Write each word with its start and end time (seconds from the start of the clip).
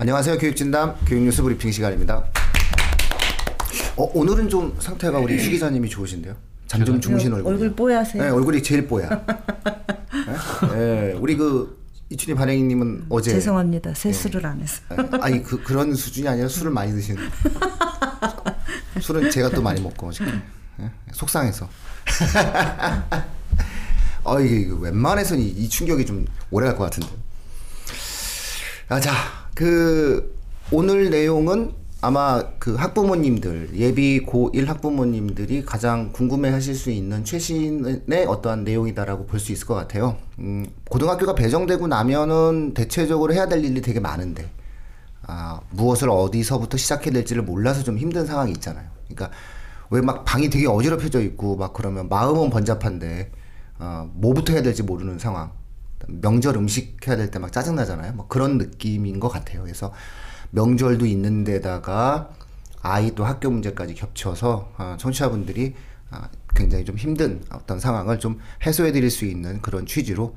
안녕하세요. 0.00 0.38
교육진담 0.38 0.96
교육뉴스 1.06 1.42
브리핑 1.42 1.70
시간입니다. 1.70 2.24
어, 3.96 4.10
오늘은 4.14 4.48
좀 4.48 4.74
상태가 4.80 5.18
우리 5.18 5.38
수 5.38 5.50
기자님이 5.50 5.90
좋으신데요. 5.90 6.34
잠 6.66 6.82
좀 6.86 6.98
주무신 6.98 7.30
얼굴. 7.34 7.52
얼굴 7.52 7.74
뽀얗세요. 7.76 8.22
네, 8.22 8.30
얼굴이 8.30 8.62
제일 8.62 8.86
뽀야. 8.88 9.08
네? 10.72 10.74
네, 10.74 11.12
우리 11.18 11.36
그 11.36 11.78
이춘희 12.08 12.34
반행님은 12.34 13.06
어제 13.10 13.32
죄송합니다. 13.32 13.92
세수를 13.92 14.46
안 14.46 14.60
해서. 14.62 14.80
네, 14.88 15.18
아니 15.20 15.42
그 15.42 15.62
그런 15.62 15.94
수준이 15.94 16.26
아니라 16.26 16.48
술을 16.48 16.70
많이 16.72 16.92
드시는. 16.92 17.22
술은 19.02 19.30
제가 19.30 19.50
또 19.50 19.60
많이 19.60 19.82
먹고 19.82 20.10
네? 20.78 20.90
속상해서. 21.12 21.68
아 24.24 24.40
이게 24.40 24.66
웬만해서는 24.80 25.42
이, 25.42 25.48
이 25.48 25.68
충격이 25.68 26.06
좀 26.06 26.24
오래 26.50 26.68
갈 26.68 26.74
것 26.78 26.84
같은데. 26.84 27.08
아, 28.88 28.98
자, 28.98 29.12
그 29.64 30.34
오늘 30.72 31.10
내용은 31.10 31.74
아마 32.00 32.42
그 32.58 32.76
학부모님들 32.76 33.72
예비 33.74 34.24
고1 34.24 34.64
학부모님들이 34.64 35.66
가장 35.66 36.12
궁금해하실 36.12 36.74
수 36.74 36.90
있는 36.90 37.26
최신의 37.26 38.24
어떠한 38.26 38.64
내용이다라고 38.64 39.26
볼 39.26 39.38
수 39.38 39.52
있을 39.52 39.66
것 39.66 39.74
같아요. 39.74 40.16
음, 40.38 40.64
고등학교가 40.88 41.34
배정되고 41.34 41.88
나면은 41.88 42.72
대체적으로 42.72 43.34
해야 43.34 43.48
될 43.48 43.62
일이 43.62 43.82
되게 43.82 44.00
많은데 44.00 44.50
아, 45.26 45.60
무엇을 45.72 46.08
어디서부터 46.08 46.78
시작해야 46.78 47.12
될지를 47.12 47.42
몰라서 47.42 47.82
좀 47.82 47.98
힘든 47.98 48.24
상황이 48.24 48.52
있잖아요. 48.52 48.86
그러니까 49.10 49.30
왜 49.90 50.00
막 50.00 50.24
방이 50.24 50.48
되게 50.48 50.66
어지럽혀져 50.68 51.20
있고 51.20 51.56
막 51.56 51.74
그러면 51.74 52.08
마음은 52.08 52.48
번잡한데 52.48 53.30
어, 53.78 54.10
뭐부터 54.14 54.54
해야 54.54 54.62
될지 54.62 54.82
모르는 54.82 55.18
상황. 55.18 55.52
명절 56.08 56.56
음식 56.56 57.06
해야 57.06 57.16
될 57.16 57.30
때 57.30 57.38
막 57.38 57.52
짜증 57.52 57.74
나잖아요. 57.76 58.12
뭐 58.14 58.26
그런 58.28 58.58
느낌인 58.58 59.20
것 59.20 59.28
같아요. 59.28 59.62
그래서 59.62 59.92
명절도 60.50 61.06
있는데다가 61.06 62.30
아이 62.82 63.14
또 63.14 63.24
학교 63.24 63.50
문제까지 63.50 63.94
겹쳐서 63.94 64.72
어, 64.78 64.96
청취자분들이 64.98 65.74
어, 66.10 66.22
굉장히 66.56 66.84
좀 66.84 66.96
힘든 66.96 67.42
어떤 67.52 67.78
상황을 67.78 68.18
좀 68.18 68.38
해소해 68.66 68.92
드릴 68.92 69.10
수 69.10 69.24
있는 69.24 69.60
그런 69.62 69.86
취지로 69.86 70.36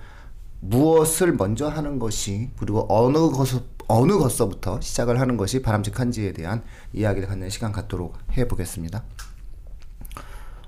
무엇을 0.59 1.33
먼저 1.33 1.67
하는 1.67 1.99
것이 1.99 2.51
그리고 2.59 2.85
어느 2.89 3.17
것을 3.31 3.61
어느 3.87 4.13
것서부터 4.17 4.79
시작을 4.81 5.19
하는 5.19 5.35
것이 5.35 5.61
바람직한지에 5.61 6.31
대한 6.33 6.63
이야기를 6.93 7.27
갖는 7.27 7.49
시간 7.49 7.71
갖도록 7.73 8.17
해 8.33 8.47
보겠습니다. 8.47 9.03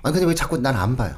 아니 0.03 0.13
근데 0.13 0.25
왜 0.27 0.35
자꾸 0.35 0.57
난 0.57 0.75
안 0.75 0.95
봐요? 0.95 1.15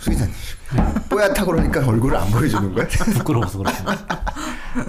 수기자님 0.00 0.32
뽀얗다 1.22 1.44
그러니까 1.44 1.86
얼굴을 1.86 2.16
안 2.16 2.30
보여주는 2.30 2.74
거야? 2.74 2.86
부끄러워서 3.14 3.58
그렇죠. 3.58 3.84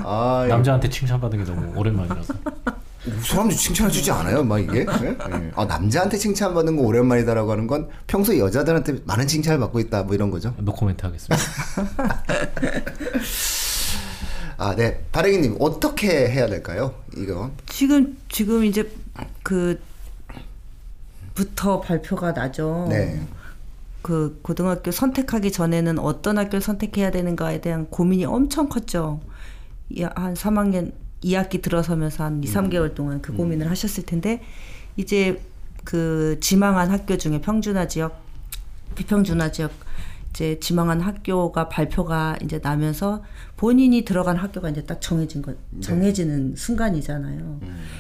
아, 0.04 0.46
남자한테 0.50 0.90
칭찬받은 0.90 1.44
게 1.44 1.52
너무 1.52 1.78
오랜만이라서. 1.78 2.34
사람들 3.22 3.56
칭찬해주지 3.56 4.12
않아요, 4.12 4.44
막 4.44 4.60
이게? 4.60 4.86
네? 4.86 5.18
네. 5.30 5.52
아, 5.56 5.66
남자한테 5.66 6.18
칭찬받는 6.18 6.78
거 6.78 6.84
오랜만이다라고 6.84 7.52
하는 7.52 7.68
건 7.68 7.90
평소에 8.08 8.40
여자들한테 8.40 9.02
많은 9.06 9.28
칭찬을 9.28 9.60
받고 9.60 9.80
있다, 9.82 10.04
뭐 10.04 10.16
이런 10.16 10.32
거죠. 10.32 10.54
노코멘트 10.58 11.06
하겠습니다. 11.06 11.46
아, 14.58 14.76
네. 14.76 15.04
바랭이님, 15.12 15.58
어떻게 15.60 16.30
해야 16.30 16.48
될까요? 16.48 16.96
이거. 17.18 17.52
지금 17.68 18.18
지금 18.30 18.64
이제 18.64 18.90
그 19.44 19.80
부터 21.36 21.82
발표가 21.82 22.32
나죠. 22.32 22.88
네. 22.90 23.20
그 24.04 24.38
고등학교 24.44 24.92
선택하기 24.92 25.52
전에는 25.52 25.98
어떤 25.98 26.38
학교를 26.38 26.62
선택해야 26.62 27.10
되는가에 27.10 27.62
대한 27.62 27.88
고민이 27.90 28.26
엄청 28.26 28.68
컸죠. 28.70 29.22
이- 29.90 30.04
한 30.04 30.34
3학년 30.36 30.92
2학기 31.24 31.62
들어서면서 31.62 32.26
한 32.26 32.44
2, 32.44 32.48
3개월 32.48 32.94
동안 32.94 33.22
그 33.22 33.34
고민을 33.34 33.70
하셨을 33.72 34.06
텐데 34.06 34.42
이제 34.98 35.42
그 35.86 36.38
지망한 36.42 36.92
학교 36.92 37.18
중에 37.18 37.40
평준화 37.42 37.88
지역, 37.88 38.22
비평준화 38.96 39.52
지역 39.54 39.72
이제 40.32 40.60
지망한 40.60 41.00
학교가 41.00 41.70
발표가 41.70 42.36
이제 42.44 42.60
나면서 42.62 43.24
본인이 43.56 44.04
들어간 44.04 44.36
학교가 44.36 44.70
이제 44.70 44.84
딱 44.84 45.00
정해진 45.00 45.42
것, 45.42 45.56
정해지는 45.82 46.56
순간이잖아요. 46.58 47.60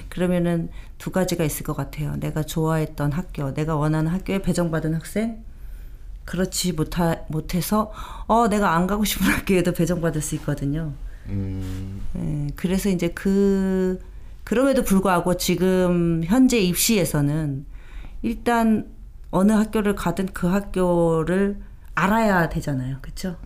그러면은 0.09 0.70
두 0.97 1.12
가지가 1.12 1.44
있을 1.46 1.64
것 1.64 1.75
같아요. 1.78 2.16
내가 2.18 2.44
좋아했던 2.44 3.12
학교, 3.14 3.53
내가 3.53 3.75
원하는 3.78 4.12
학교에 4.12 4.41
배정받은 4.41 4.96
학생, 4.96 5.44
그렇지 6.25 6.73
못하, 6.73 7.17
못해서 7.28 7.91
어 8.28 8.47
내가 8.47 8.75
안 8.75 8.88
가고 8.88 9.03
싶은 9.03 9.28
학교에도 9.31 9.73
배정받을 9.73 10.22
수 10.22 10.35
있거든요. 10.35 10.94
음, 11.28 12.01
예, 12.17 12.47
그래서 12.56 12.89
이제 12.89 13.09
그 13.09 14.00
그럼에도 14.44 14.84
불구하고 14.84 15.35
지금 15.38 16.22
현재 16.25 16.59
입시에서는 16.59 17.66
일단 18.22 18.88
어느 19.31 19.51
학교를 19.51 19.95
가든 19.95 20.28
그 20.34 20.47
학교를 20.47 21.57
알아야 21.95 22.50
되잖아요, 22.50 22.97
그렇죠? 23.01 23.38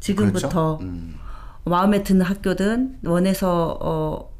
지금부터 0.00 0.48
그렇죠? 0.48 0.78
음, 0.82 1.16
마음에 1.64 2.02
드는 2.02 2.22
학교든 2.22 2.98
원해서 3.04 3.78
어, 3.80 4.30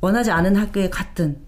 원하지 0.00 0.30
않은 0.30 0.56
학교에 0.56 0.90
갔든 0.90 1.38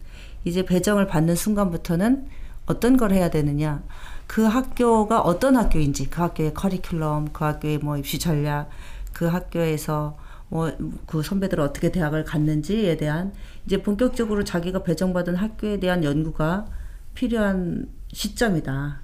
이제 0.45 0.65
배정을 0.65 1.07
받는 1.07 1.37
순간부터는 1.37 2.27
어떤 2.67 2.97
걸 2.97 3.13
해야 3.13 3.31
되느냐 3.31 3.83
그 4.29 4.43
학교가 4.43 5.21
어떤 5.21 5.57
학교인지 5.57 6.09
그 6.11 6.21
학교의 6.21 6.53
커리큘럼 6.53 7.33
그 7.33 7.45
학교의 7.45 7.79
뭐 7.79 7.97
입시 7.97 8.21
전략 8.21 8.71
그 9.13 9.27
학교에서 9.27 10.17
뭐 10.49 10.71
그 11.07 11.23
선배들 11.23 11.61
어떻게 11.61 11.91
대학을 11.91 12.25
갔는지에 12.25 12.97
대한 12.97 13.33
이제 13.67 13.83
본격적으로 13.83 14.45
자기가 14.45 14.83
배정받은 14.83 15.35
학교에 15.35 15.81
대한 15.81 16.05
연구가 16.05 16.67
필요한 17.15 17.89
시점이다. 18.13 19.01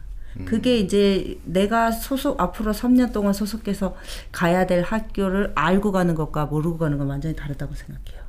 그게 0.46 0.78
이제 0.78 1.38
내가 1.44 1.92
소속 1.92 2.40
앞으로 2.40 2.72
3년 2.72 3.12
동안 3.12 3.32
소속해서 3.32 3.94
가야 4.32 4.66
될 4.66 4.82
학교를 4.82 5.52
알고 5.54 5.92
가는 5.92 6.14
것과 6.14 6.46
모르고 6.46 6.78
가는 6.78 6.98
건 6.98 7.08
완전히 7.08 7.36
다르다고 7.36 7.74
생각해요. 7.74 8.22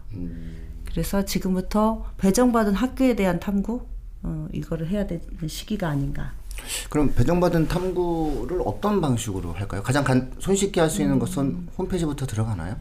그래서 0.85 1.25
지금부터 1.25 2.05
배정받은 2.17 2.75
학교에 2.75 3.15
대한 3.15 3.39
탐구 3.39 3.85
어, 4.23 4.47
이거를 4.53 4.87
해야 4.87 5.07
되는 5.07 5.21
시기가 5.47 5.89
아닌가. 5.89 6.33
그럼 6.89 7.13
배정받은 7.15 7.67
탐구를 7.67 8.61
어떤 8.65 9.01
방식으로 9.01 9.53
할까요? 9.53 9.81
가장 9.83 10.03
간, 10.03 10.31
손쉽게 10.39 10.81
할 10.81 10.89
수 10.89 11.01
있는 11.01 11.19
것은 11.19 11.67
홈페이지부터 11.77 12.25
들어가나요? 12.25 12.75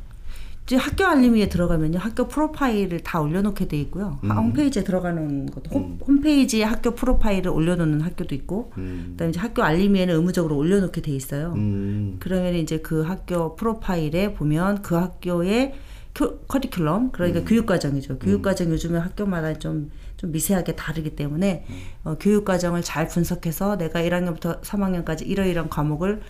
이제 0.66 0.76
학교 0.76 1.04
알림이에 1.04 1.50
들어가면요. 1.50 1.98
학교 1.98 2.26
프로파일을 2.26 3.00
다 3.00 3.20
올려놓게 3.20 3.68
돼 3.68 3.78
있고요. 3.80 4.18
아, 4.28 4.34
홈페이지에 4.36 4.82
들어가는 4.82 5.50
것도 5.50 5.70
홈, 5.70 5.98
홈페이지에 6.06 6.64
학교 6.64 6.94
프로파일을 6.94 7.50
올려놓는 7.50 8.00
학교도 8.00 8.34
있고 8.34 8.70
그다음에 9.10 9.30
이제 9.30 9.40
학교 9.40 9.62
알림이에는 9.62 10.14
의무적으로 10.14 10.56
올려놓게 10.56 11.02
돼 11.02 11.12
있어요. 11.12 11.52
음, 11.56 12.16
그러면 12.18 12.54
이제 12.54 12.78
그 12.78 13.02
학교 13.02 13.56
프로파일에 13.56 14.32
보면 14.32 14.80
그 14.80 14.94
학교의 14.94 15.72
교, 15.72 15.76
커리큘럼 16.14 17.12
그러니까 17.12 17.44
교육과정이죠. 17.44 18.18
교육과정 18.20 18.70
요즘에 18.70 18.98
학교마다 18.98 19.54
좀, 19.54 19.90
좀 20.16 20.30
미세하게 20.30 20.76
다르기 20.76 21.16
때문에 21.16 21.66
어, 22.04 22.16
교육과정을 22.18 22.82
잘 22.82 23.08
분석해서 23.08 23.76
내가 23.76 24.00
1학년부터 24.00 24.60
3학년까지 24.62 25.26
이러이러한 25.26 25.68
과목을 25.68 26.22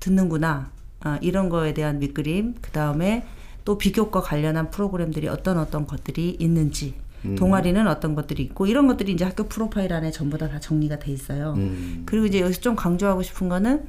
듣는구나. 0.00 0.70
아, 1.00 1.18
이런 1.20 1.48
거에 1.48 1.74
대한 1.74 2.00
밑그림, 2.00 2.56
그 2.60 2.70
다음에 2.72 3.24
또 3.64 3.78
비교과 3.78 4.20
관련한 4.20 4.70
프로그램들이 4.70 5.28
어떤 5.28 5.58
어떤 5.58 5.86
것들이 5.86 6.36
있는지, 6.40 6.94
동아리는 7.36 7.86
어떤 7.86 8.14
것들이 8.14 8.42
있고, 8.44 8.66
이런 8.66 8.86
것들이 8.86 9.12
이제 9.12 9.24
학교 9.24 9.44
프로파일 9.44 9.92
안에 9.92 10.10
전부 10.10 10.38
다, 10.38 10.48
다 10.48 10.58
정리가 10.58 10.98
돼 10.98 11.12
있어요. 11.12 11.54
음. 11.56 12.02
그리고 12.06 12.26
이제 12.26 12.40
여기서 12.40 12.60
좀 12.60 12.74
강조하고 12.74 13.22
싶은 13.22 13.48
거는 13.48 13.84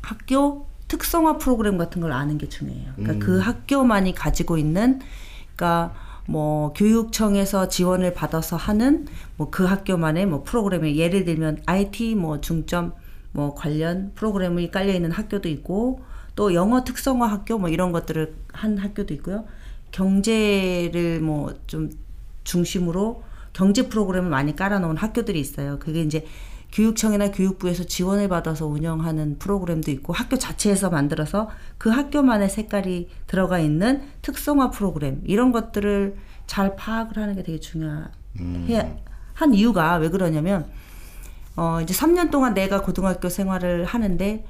학교 0.00 0.66
특성화 0.88 1.38
프로그램 1.38 1.78
같은 1.78 2.00
걸 2.00 2.12
아는 2.12 2.38
게 2.38 2.48
중요해요. 2.48 2.92
그러니까 2.96 3.24
그 3.24 3.38
학교만이 3.38 4.14
가지고 4.14 4.56
있는 4.58 5.00
그러니까 5.56 5.94
뭐 6.26 6.72
교육청에서 6.74 7.68
지원을 7.68 8.14
받아서 8.14 8.56
하는 8.56 9.06
뭐 9.36 9.50
그 9.50 9.64
학교만의 9.64 10.26
뭐 10.26 10.42
프로그램에 10.44 10.96
예를 10.96 11.24
들면 11.24 11.62
IT 11.66 12.14
뭐 12.16 12.40
중점 12.40 12.92
뭐 13.32 13.54
관련 13.54 14.12
프로그램이 14.14 14.70
깔려 14.70 14.92
있는 14.92 15.10
학교도 15.12 15.48
있고 15.48 16.00
또 16.34 16.54
영어 16.54 16.84
특성화 16.84 17.26
학교 17.26 17.58
뭐 17.58 17.68
이런 17.68 17.92
것들을 17.92 18.34
한 18.52 18.78
학교도 18.78 19.14
있고요. 19.14 19.44
경제를 19.92 21.20
뭐 21.20 21.54
좀 21.66 21.90
중심으로 22.44 23.22
경제 23.52 23.88
프로그램을 23.88 24.30
많이 24.30 24.54
깔아놓은 24.54 24.96
학교들이 24.96 25.40
있어요. 25.40 25.78
그게 25.78 26.02
이제 26.02 26.24
교육청이나 26.76 27.30
교육부에서 27.30 27.84
지원을 27.84 28.28
받아서 28.28 28.66
운영하는 28.66 29.38
프로그램도 29.38 29.90
있고 29.92 30.12
학교 30.12 30.36
자체에서 30.36 30.90
만들어서 30.90 31.48
그 31.78 31.88
학교만의 31.88 32.50
색깔이 32.50 33.08
들어가 33.26 33.58
있는 33.58 34.02
특성화 34.20 34.70
프로그램 34.70 35.22
이런 35.24 35.52
것들을 35.52 36.16
잘 36.46 36.76
파악을 36.76 37.16
하는 37.16 37.34
게 37.34 37.42
되게 37.42 37.58
중요해. 37.58 38.10
한 39.32 39.54
이유가 39.54 39.96
왜 39.96 40.10
그러냐면 40.10 40.66
어 41.56 41.80
이제 41.82 41.94
3년 41.94 42.30
동안 42.30 42.52
내가 42.52 42.82
고등학교 42.82 43.30
생활을 43.30 43.86
하는데 43.86 44.44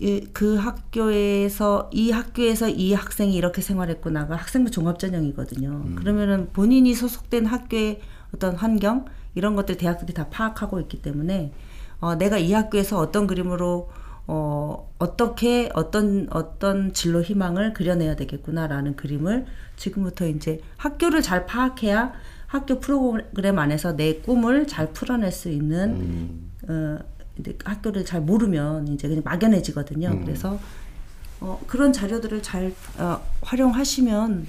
이, 0.00 0.26
그 0.32 0.56
학교에서 0.56 1.88
이 1.92 2.10
학교에서 2.10 2.68
이 2.68 2.92
학생이 2.92 3.34
이렇게 3.34 3.62
생활했구나가 3.62 4.34
학생부 4.34 4.72
종합 4.72 4.98
전형이거든요. 4.98 5.94
그러면은 5.94 6.48
본인이 6.52 6.92
소속된 6.92 7.46
학교의 7.46 8.00
어떤 8.34 8.54
환경 8.56 9.04
이런 9.34 9.54
것들 9.56 9.76
대학들이 9.76 10.14
다 10.14 10.28
파악하고 10.30 10.80
있기 10.80 11.02
때문에 11.02 11.52
어, 12.00 12.14
내가 12.14 12.38
이 12.38 12.52
학교에서 12.52 12.98
어떤 12.98 13.26
그림으로 13.26 13.90
어, 14.28 14.92
어떻게 14.98 15.70
어떤 15.74 16.26
어떤 16.30 16.92
진로 16.92 17.22
희망을 17.22 17.72
그려내야 17.72 18.16
되겠구나라는 18.16 18.96
그림을 18.96 19.46
지금부터 19.76 20.26
이제 20.26 20.60
학교를 20.76 21.22
잘 21.22 21.46
파악해야 21.46 22.12
학교 22.46 22.80
프로그램 22.80 23.58
안에서 23.58 23.96
내 23.96 24.16
꿈을 24.16 24.66
잘 24.66 24.92
풀어낼 24.92 25.30
수 25.32 25.48
있는 25.48 26.48
어, 26.68 26.98
이제 27.38 27.56
학교를 27.64 28.04
잘 28.04 28.20
모르면 28.20 28.88
이제 28.88 29.08
그냥 29.08 29.22
막연해지거든요. 29.24 30.20
그래서 30.24 30.58
어, 31.40 31.60
그런 31.66 31.92
자료들을 31.92 32.42
잘 32.42 32.72
어, 32.98 33.20
활용하시면 33.42 34.46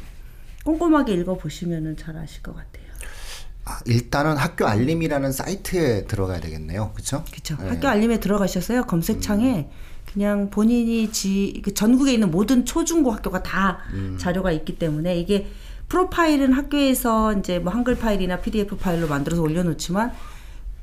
꼼꼼하게 0.63 1.13
읽어보시면은 1.13 1.97
잘 1.97 2.17
아실 2.17 2.41
것 2.41 2.55
같아요. 2.55 2.86
아, 3.67 3.79
일단은 3.85 4.37
학교 4.37 4.65
알림이라는 4.65 5.31
사이트에 5.31 6.05
들어가야 6.05 6.39
되겠네요. 6.39 6.91
그렇죠? 6.93 7.23
그렇죠. 7.31 7.55
학교 7.59 7.87
알림에 7.89 8.19
들어가셔서요 8.19 8.83
검색창에 8.85 9.69
그냥 10.13 10.49
본인이 10.49 11.11
지, 11.11 11.61
그 11.65 11.73
전국에 11.73 12.13
있는 12.13 12.31
모든 12.31 12.63
초중고 12.65 13.11
학교가 13.11 13.43
다 13.43 13.79
자료가 14.17 14.51
있기 14.53 14.79
때문에 14.79 15.19
이게 15.19 15.47
프로파일은 15.89 16.53
학교에서 16.53 17.33
이제 17.33 17.59
뭐 17.59 17.73
한글 17.73 17.95
파일이나 17.97 18.39
PDF 18.39 18.77
파일로 18.77 19.07
만들어서 19.07 19.41
올려놓지만 19.41 20.11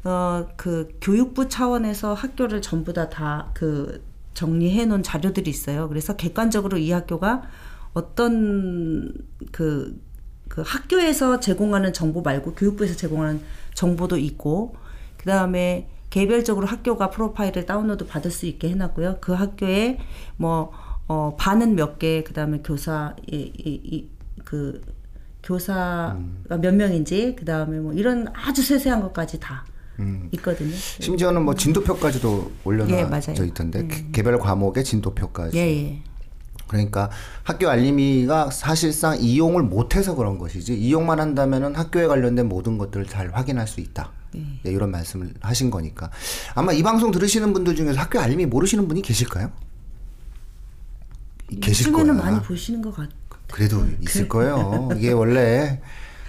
어 0.05 0.47
그 0.57 0.89
교육부 1.01 1.49
차원에서 1.49 2.13
학교를 2.15 2.61
전부 2.61 2.93
다 2.93 3.09
다 3.09 3.51
그 3.55 4.03
정리해 4.35 4.85
놓은 4.85 5.03
자료들이 5.03 5.49
있어요. 5.49 5.89
그래서 5.89 6.17
객관적으로 6.17 6.77
이 6.77 6.91
학교가 6.91 7.43
어떤 7.95 9.13
그, 9.53 9.97
그 10.49 10.63
학교에서 10.65 11.41
제공하는 11.41 11.93
정보 11.93 12.23
말고 12.23 12.55
교육부에서 12.55 12.95
제공하는 12.97 13.41
정보도 13.75 14.17
있고 14.19 14.77
그 15.17 15.27
다음에 15.27 15.89
개별적으로 16.11 16.67
학교가 16.67 17.11
프로파일을 17.11 17.67
다운로드 17.67 18.07
받을 18.07 18.31
수 18.31 18.47
있게 18.47 18.69
해놨고요. 18.71 19.19
그 19.21 19.33
학교에 19.33 19.99
뭐, 20.37 20.71
어, 21.09 21.35
반은 21.37 21.75
몇 21.75 21.99
개, 21.99 22.23
그 22.23 22.33
다음에 22.33 22.61
교사, 22.63 23.17
이, 23.27 23.37
이, 23.37 23.81
이, 23.83 24.09
그, 24.45 24.81
교사가 25.43 26.17
몇 26.61 26.73
명인지, 26.75 27.35
그 27.37 27.45
다음에 27.45 27.79
뭐 27.81 27.93
이런 27.93 28.29
아주 28.33 28.63
세세한 28.63 29.01
것까지 29.03 29.41
다 29.41 29.65
있거든요. 30.33 30.71
심지어는 30.75 31.45
뭐 31.45 31.55
진도표까지도 31.55 32.51
예, 32.51 32.61
올려놔져 32.65 33.09
맞아요. 33.09 33.45
있던데 33.49 33.87
개- 33.89 34.05
개별 34.13 34.39
과목의 34.39 34.85
진도표까지. 34.85 35.57
예, 35.59 35.63
예. 35.63 36.03
그러니까 36.67 37.11
학교 37.43 37.69
알림이가 37.69 38.51
사실상 38.51 39.19
이용을 39.21 39.63
못해서 39.63 40.15
그런 40.15 40.39
것이지 40.39 40.75
이용만 40.75 41.21
한다면은 41.21 41.75
학교에 41.75 42.07
관련된 42.07 42.49
모든 42.49 42.79
것들을 42.79 43.07
잘 43.07 43.31
확인할 43.33 43.67
수 43.69 43.81
있다. 43.81 44.11
네, 44.33 44.49
이런 44.65 44.91
말씀을 44.91 45.33
하신 45.41 45.71
거니까 45.71 46.11
아마 46.57 46.73
이 46.73 46.83
방송 46.83 47.13
들으시는 47.13 47.53
분들 47.53 47.77
중에서 47.77 48.01
학교 48.01 48.19
알림이 48.19 48.47
모르시는 48.47 48.89
분이 48.89 49.03
계실까요? 49.03 49.53
계실 51.61 51.93
거야. 51.93 52.03
요즘에는 52.03 52.21
많이 52.25 52.43
보시는 52.43 52.83
것 52.83 52.91
같아요. 52.97 53.15
그래도 53.53 53.87
있을 54.01 54.29
거예요. 54.29 54.89
이게 54.97 55.13
원래 55.13 55.81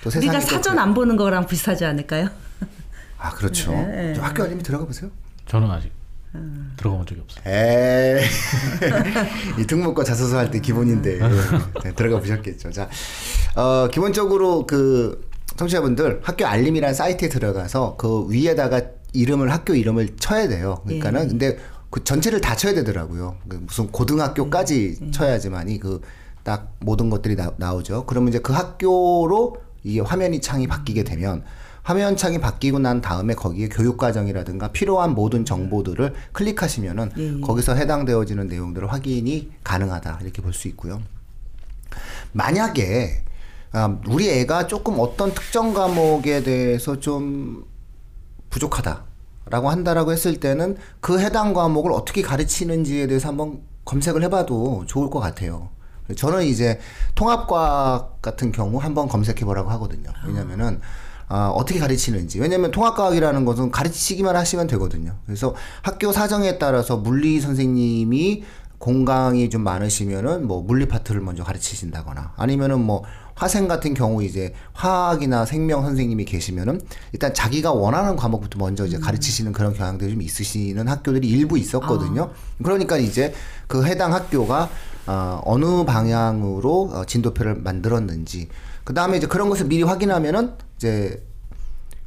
또 0.04 0.10
세상에 0.12 0.28
우리가 0.38 0.40
또 0.48 0.56
사전 0.58 0.76
그- 0.76 0.82
안 0.82 0.94
보는 0.94 1.16
거랑 1.18 1.48
비슷하지 1.48 1.86
않을까요? 1.86 2.30
아 3.18 3.32
그렇죠. 3.32 3.72
네, 3.72 4.14
좀 4.14 4.24
학교 4.24 4.44
알림이 4.44 4.62
들어가 4.62 4.86
보세요. 4.86 5.10
저는 5.48 5.72
아직 5.72 5.92
들어가 6.78 6.98
본 6.98 7.06
적이 7.06 7.22
없어요. 7.22 7.44
에이 7.46 8.24
이 9.62 9.66
특목고 9.68 10.04
자소서 10.04 10.38
할 10.38 10.52
때 10.52 10.60
기본인데 10.60 11.20
네, 11.84 11.94
들어가 11.96 12.20
보셨겠죠. 12.20 12.72
자, 12.72 12.90
어, 13.56 13.88
기본적으로 13.92 14.66
그 14.68 15.28
청취자분들 15.58 16.22
학교 16.24 16.46
알림이라는 16.46 16.94
사이트에 16.94 17.30
들어가서 17.30 17.96
그 17.98 18.28
위에다가 18.30 18.82
이름을 19.14 19.52
학교 19.52 19.74
이름을 19.74 20.18
쳐야 20.20 20.48
돼요. 20.48 20.82
그러니까는 20.86 21.30
근데 21.30 21.58
그 21.90 22.04
전체를 22.04 22.42
다 22.42 22.56
쳐야 22.56 22.74
되더라고요. 22.74 23.38
그 23.48 23.58
무슨 23.66 23.88
고등학교까지 23.88 25.12
쳐야지만이 25.12 25.80
그 25.80 26.02
딱 26.46 26.76
모든 26.80 27.10
것들이 27.10 27.36
나, 27.36 27.52
나오죠. 27.58 28.06
그러면 28.06 28.30
이제 28.30 28.38
그 28.38 28.54
학교로 28.54 29.58
이게 29.84 30.00
화면이 30.00 30.42
창이 30.42 30.68
바뀌게 30.68 31.04
되면 31.04 31.44
화면 31.86 32.18
창이 32.18 32.40
바뀌고 32.40 32.80
난 32.80 33.00
다음에 33.00 33.36
거기에 33.36 33.70
교육과정이라든가 33.70 34.70
필요한 34.70 35.14
모든 35.14 35.46
정보들을 35.46 36.16
클릭하시면은 36.32 37.12
예, 37.18 37.38
예. 37.38 37.42
거기서 37.42 37.76
해당되어지는 37.76 38.48
내용들을 38.48 38.92
확인이 38.92 39.52
가능하다 39.64 40.18
이렇게 40.24 40.42
볼 40.42 40.52
수 40.52 40.68
있고요. 40.70 41.00
만약에 42.32 43.24
아, 43.72 44.00
우리 44.08 44.30
애가 44.32 44.66
조금 44.66 44.96
어떤 44.98 45.34
특정 45.36 45.76
과목에 45.76 46.42
대해서 46.42 47.00
좀 47.00 47.66
부족하다라고 48.50 49.70
한다라고 49.70 50.12
했을 50.12 50.40
때는 50.40 50.78
그 51.02 51.20
해당 51.20 51.54
과목을 51.54 51.92
어떻게 51.92 52.24
가르치는지에 52.24 53.06
대해서 53.06 53.28
한번 53.28 53.62
검색을 53.86 54.24
해봐도 54.24 54.86
좋을 54.88 55.12
것 55.12 55.20
같아요. 55.20 55.70
저는 56.16 56.44
이제 56.46 56.80
통합과학 57.14 58.24
같은 58.24 58.52
경우 58.52 58.80
한번 58.80 59.08
검색해 59.08 59.42
보라고 59.46 59.70
하거든요. 59.72 60.10
왜냐면은 60.26 60.80
아, 60.82 61.05
어떻게 61.28 61.80
가르치는지. 61.80 62.40
왜냐면 62.40 62.72
통합과학이라는 62.72 63.46
것은 63.46 63.72
가르치기만 63.72 64.36
하시면 64.36 64.68
되거든요. 64.68 65.16
그래서 65.26 65.56
학교 65.82 66.12
사정에 66.12 66.58
따라서 66.58 66.98
물리 66.98 67.40
선생님이 67.40 68.44
공강이 68.78 69.50
좀 69.50 69.64
많으시면은 69.64 70.48
뭐 70.48 70.62
물리 70.62 70.88
파트를 70.88 71.22
먼저 71.22 71.44
가르치신다거나 71.44 72.34
아니면은 72.36 72.82
뭐 72.82 73.04
화생 73.34 73.68
같은 73.68 73.94
경우 73.94 74.24
이제 74.24 74.54
화학이나 74.74 75.46
생명 75.46 75.84
선생님이 75.84 76.26
계시면은 76.26 76.82
일단 77.12 77.34
자기가 77.34 77.74
원하는 77.74 78.16
과목부터 78.16 78.60
먼저 78.60 78.86
이제 78.86 78.98
가르치시는 78.98 79.52
그런 79.52 79.74
경향들이 79.74 80.12
좀 80.12 80.22
있으시는 80.22 80.88
학교들이 80.88 81.28
일부 81.28 81.58
있었거든요. 81.58 82.32
그러니까 82.64 82.98
이제 82.98 83.34
그 83.68 83.86
해당 83.86 84.14
학교가 84.14 84.70
어, 85.08 85.42
어느 85.44 85.84
방향으로 85.84 86.92
어, 86.94 87.06
진도표를 87.06 87.56
만들었는지 87.56 88.48
그 88.84 88.94
다음에 88.94 89.18
이제 89.18 89.28
그런 89.28 89.50
것을 89.50 89.66
미리 89.66 89.84
확인하면은 89.84 90.54
이제 90.78 91.24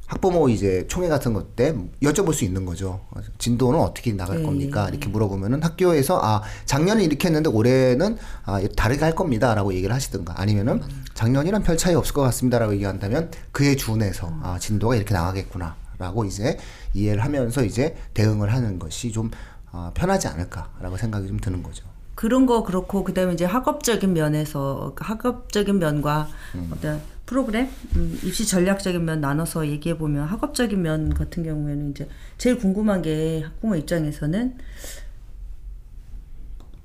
학부모 0.06 0.48
이제 0.48 0.86
총회 0.88 1.08
같은 1.08 1.34
것 1.34 1.54
때 1.54 1.74
여쭤볼 2.02 2.32
수 2.32 2.44
있는 2.44 2.64
거죠. 2.64 3.00
진도는 3.38 3.80
어떻게 3.80 4.12
나갈 4.12 4.38
네, 4.38 4.42
겁니까? 4.44 4.84
네. 4.84 4.90
이렇게 4.92 5.08
물어보면은 5.08 5.62
학교에서 5.62 6.20
아 6.22 6.40
작년에 6.66 7.02
이렇게 7.02 7.26
했는데 7.28 7.50
올해는 7.50 8.16
아 8.44 8.60
다르게 8.76 9.02
할 9.04 9.14
겁니다라고 9.14 9.74
얘기를 9.74 9.92
하시든가 9.94 10.40
아니면은 10.40 10.80
작년이랑 11.14 11.64
별 11.64 11.76
차이 11.76 11.94
없을 11.94 12.14
것 12.14 12.22
같습니다라고 12.22 12.74
얘기한다면 12.74 13.32
그에 13.50 13.74
준해서 13.74 14.32
아 14.40 14.58
진도가 14.60 14.94
이렇게 14.94 15.12
나가겠구나라고 15.14 16.24
이제 16.26 16.56
이해를 16.94 17.24
하면서 17.24 17.64
이제 17.64 17.96
대응을 18.14 18.52
하는 18.52 18.78
것이 18.78 19.10
좀 19.10 19.30
아, 19.72 19.90
편하지 19.94 20.28
않을까라고 20.28 20.96
생각이 20.96 21.26
좀 21.26 21.38
드는 21.38 21.62
거죠. 21.62 21.84
그런 22.14 22.46
거 22.46 22.62
그렇고 22.62 23.04
그다음에 23.04 23.34
이제 23.34 23.44
학업적인 23.44 24.12
면에서 24.14 24.92
그 24.94 25.04
학업적인 25.04 25.78
면과 25.78 26.28
어떤 26.70 27.00
프로그램 27.32 27.68
음, 27.94 28.18
입시 28.24 28.46
전략적인 28.46 29.04
면 29.04 29.20
나눠서 29.20 29.68
얘기해 29.68 29.98
보면 29.98 30.24
학업적인 30.26 30.80
면 30.80 31.12
같은 31.12 31.42
경우에는 31.42 31.90
이제 31.90 32.08
제일 32.38 32.56
궁금한 32.56 33.02
게 33.02 33.42
학부모 33.42 33.76
입장에서는 33.76 34.56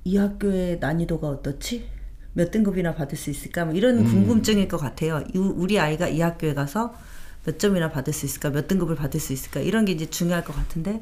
이 0.04 0.16
학교의 0.18 0.80
난이도가 0.80 1.26
어떻지? 1.26 1.88
몇 2.34 2.50
등급이나 2.50 2.94
받을 2.94 3.16
수 3.16 3.30
있을까? 3.30 3.64
뭐 3.64 3.72
이런 3.74 4.04
궁금증일 4.04 4.68
것 4.68 4.76
같아요. 4.76 5.24
이- 5.34 5.38
우리 5.38 5.78
아이가 5.80 6.08
이 6.08 6.20
학교에 6.20 6.52
가서 6.52 6.94
몇 7.46 7.58
점이나 7.58 7.90
받을 7.90 8.12
수 8.12 8.26
있을까? 8.26 8.50
몇 8.50 8.68
등급을 8.68 8.96
받을 8.96 9.20
수 9.20 9.32
있을까? 9.32 9.60
이런 9.60 9.86
게 9.86 9.92
이제 9.92 10.10
중요할 10.10 10.44
것 10.44 10.54
같은데 10.54 11.00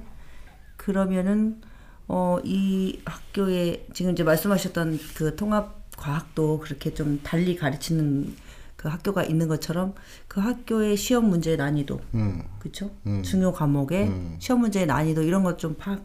그러면은 0.76 1.60
어 2.06 2.38
이 2.44 3.00
학교에 3.04 3.86
지금 3.92 4.12
이제 4.12 4.22
말씀하셨던 4.22 5.00
그 5.14 5.34
통합 5.34 5.82
과학도 5.96 6.60
그렇게 6.60 6.94
좀 6.94 7.20
달리 7.24 7.56
가르치는 7.56 8.34
그 8.82 8.88
학교가 8.88 9.22
있는 9.22 9.46
것처럼 9.46 9.94
그 10.26 10.40
학교의 10.40 10.96
시험 10.96 11.26
문제의 11.30 11.56
난이도, 11.56 12.00
음. 12.14 12.42
그렇죠? 12.58 12.90
중요 13.22 13.52
과목의 13.52 14.10
시험 14.40 14.60
문제의 14.60 14.86
난이도 14.86 15.22
이런 15.22 15.44
것 15.44 15.56
좀 15.56 15.76
파악 15.78 16.00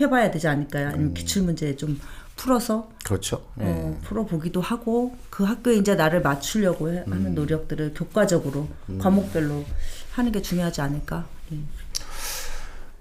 해봐야 0.00 0.30
되지 0.30 0.46
않을까요? 0.46 0.88
아니면 0.90 1.12
기출 1.14 1.42
문제 1.42 1.74
좀 1.74 1.98
풀어서 2.36 2.88
그렇죠. 3.04 3.42
어, 3.56 3.98
풀어보기도 4.04 4.60
하고 4.60 5.16
그 5.28 5.42
학교에 5.42 5.74
이제 5.76 5.96
나를 5.96 6.20
맞추려고 6.22 6.92
해- 6.92 7.02
하는 7.08 7.34
노력들을 7.34 7.94
교과적으로 7.94 8.68
과목별로 9.00 9.64
하는 10.12 10.30
게 10.30 10.40
중요하지 10.42 10.82
않을까? 10.82 11.26
예. 11.52 11.58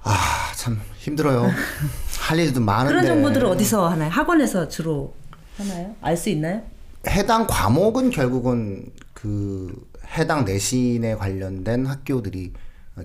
아참 0.01 0.79
힘들어요. 0.97 1.51
할 2.19 2.39
일도 2.39 2.61
많은데 2.61 2.93
그런 3.01 3.05
정보들을 3.05 3.45
어디서 3.47 3.89
하나요? 3.89 4.09
학원에서 4.09 4.69
주로 4.69 5.13
하나요? 5.57 5.95
알 6.01 6.17
수 6.17 6.29
있나요? 6.29 6.63
해당 7.07 7.47
과목은 7.47 8.09
결국은 8.09 8.91
그 9.13 9.73
해당 10.17 10.45
내신에 10.45 11.15
관련된 11.15 11.85
학교들이 11.85 12.53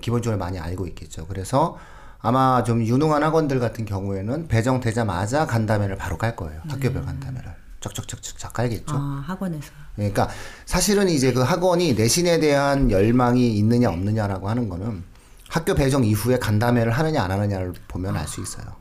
기본적으로 0.01 0.39
많이 0.39 0.59
알고 0.59 0.87
있겠죠. 0.87 1.25
그래서 1.27 1.77
아마 2.19 2.63
좀 2.63 2.85
유능한 2.85 3.23
학원들 3.23 3.59
같은 3.59 3.85
경우에는 3.85 4.47
배정되자마자 4.47 5.47
간담회를 5.47 5.97
바로 5.97 6.17
깔 6.17 6.35
거예요. 6.35 6.61
네. 6.65 6.73
학교별 6.73 7.03
간담회를. 7.03 7.51
쩍쩍쩍쩍 7.79 8.53
깔겠죠. 8.53 8.95
아, 8.95 9.23
학원에서. 9.25 9.71
그러니까 9.95 10.29
사실은 10.65 11.09
이제 11.09 11.33
그 11.33 11.41
학원이 11.41 11.95
내신에 11.95 12.39
대한 12.39 12.91
열망이 12.91 13.57
있느냐 13.57 13.89
없느냐라고 13.89 14.47
하는 14.49 14.69
거는 14.69 15.03
학교 15.49 15.73
배정 15.73 16.05
이후에 16.05 16.37
간담회를 16.37 16.91
하느냐 16.91 17.23
안 17.23 17.31
하느냐를 17.31 17.73
보면 17.87 18.15
알 18.15 18.27
수 18.27 18.39
있어요. 18.41 18.80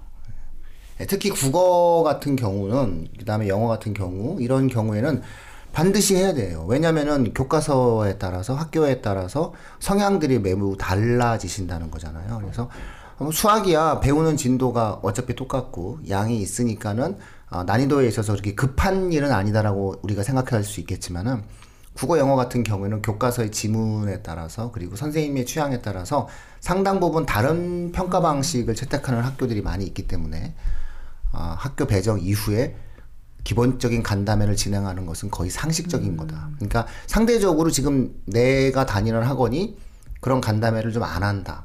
예, 1.01 1.07
특히 1.07 1.31
국어 1.31 2.03
같은 2.03 2.37
경우는 2.37 3.09
그다음에 3.19 3.49
영어 3.49 3.67
같은 3.67 3.95
경우 3.95 4.41
이런 4.41 4.69
경우에는 4.69 5.23
반드시 5.73 6.17
해야 6.17 6.35
돼요. 6.35 6.65
왜냐면은 6.69 7.33
교과서에 7.33 8.19
따라서 8.19 8.55
학교에 8.55 9.01
따라서 9.01 9.55
성향들이 9.79 10.41
매우 10.41 10.77
달라지신다는 10.77 11.91
거잖아요. 11.91 12.39
그래서 12.43 12.69
뭐 13.19 13.31
수학이야 13.31 14.01
배우는 14.01 14.37
진도가 14.37 15.01
어차피 15.03 15.35
똑같고 15.35 16.01
양이 16.09 16.41
있으니까는 16.41 17.17
어, 17.51 17.65
난이도에 17.65 18.07
있어서 18.09 18.33
그렇게 18.33 18.55
급한 18.55 19.13
일은 19.13 19.33
아니다라고 19.33 19.97
우리가 20.03 20.23
생각할 20.23 20.65
수 20.65 20.81
있겠지만은 20.81 21.43
국어 21.95 22.19
영어 22.19 22.37
같은 22.37 22.63
경우에는 22.63 23.03
교과서의 23.03 23.51
지문에 23.51 24.23
따라서 24.23 24.71
그리고 24.73 24.97
선생님의 24.97 25.47
취향에 25.47 25.83
따라서 25.83 26.29
상당 26.61 27.01
부분 27.01 27.27
다른 27.27 27.93
평가 27.93 28.21
방식을 28.21 28.75
채택하는 28.75 29.23
학교들이 29.23 29.63
많이 29.63 29.85
있기 29.85 30.07
때문에 30.07 30.55
아, 31.33 31.57
학교 31.59 31.87
배정 31.87 32.21
이후에 32.21 32.77
기본적인 33.45 34.03
간담회를 34.03 34.57
진행하는 34.57 35.07
것은 35.07 35.31
거의 35.31 35.51
상식적인 35.51 36.17
거다. 36.17 36.51
그러니까 36.57 36.87
상대적으로 37.07 37.71
지금 37.71 38.15
내가 38.27 38.85
다니는 38.87 39.23
학원이 39.23 39.79
그런 40.21 40.41
간담회를 40.41 40.93
좀 40.93 41.03
안 41.05 41.23
한다. 41.23 41.65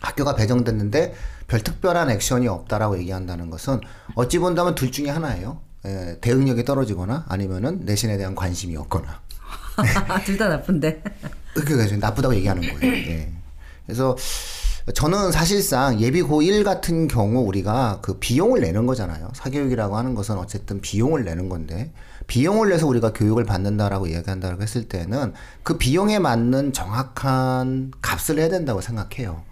학교가 0.00 0.34
배정됐는데 0.34 1.14
별 1.46 1.60
특별한 1.60 2.10
액션이 2.10 2.48
없다라고 2.48 2.98
얘기한다는 2.98 3.50
것은 3.50 3.80
어찌 4.16 4.38
본다면 4.38 4.74
둘 4.74 4.90
중에 4.90 5.08
하나예요. 5.10 5.60
예, 5.86 6.18
대응력이 6.20 6.64
떨어지거나 6.64 7.24
아니면은 7.28 7.80
내신에 7.84 8.16
대한 8.16 8.34
관심이 8.34 8.76
없거나. 8.76 9.20
둘 10.26 10.36
다 10.38 10.48
나쁜데. 10.48 11.02
그게 11.54 11.86
좀 11.86 11.98
나쁘다고 11.98 12.34
얘기하는 12.34 12.62
거예요. 12.62 12.94
예. 13.10 13.32
그래서 13.86 14.16
저는 14.94 15.30
사실상 15.30 16.00
예비 16.00 16.22
고1 16.22 16.64
같은 16.64 17.06
경우 17.06 17.46
우리가 17.46 18.00
그 18.02 18.18
비용을 18.18 18.60
내는 18.60 18.84
거잖아요. 18.86 19.28
사교육이라고 19.32 19.96
하는 19.96 20.16
것은 20.16 20.36
어쨌든 20.38 20.80
비용을 20.80 21.24
내는 21.24 21.48
건데 21.48 21.92
비용을 22.26 22.68
내서 22.70 22.88
우리가 22.88 23.12
교육을 23.12 23.44
받는다라고 23.44 24.08
이야기한다고 24.08 24.60
했을 24.60 24.88
때는 24.88 25.34
그 25.62 25.78
비용에 25.78 26.18
맞는 26.18 26.72
정확한 26.72 27.92
값을 28.02 28.40
해야 28.40 28.48
된다고 28.48 28.80
생각해요. 28.80 29.42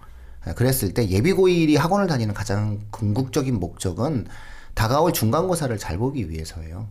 예, 0.47 0.53
그랬을 0.53 0.93
때 0.93 1.07
예비 1.07 1.33
고1이 1.33 1.77
학원을 1.77 2.07
다니는 2.07 2.33
가장 2.33 2.81
궁극적인 2.91 3.57
목적은 3.57 4.27
다가올 4.73 5.13
중간고사를 5.13 5.77
잘 5.77 5.97
보기 5.97 6.29
위해서예요. 6.29 6.87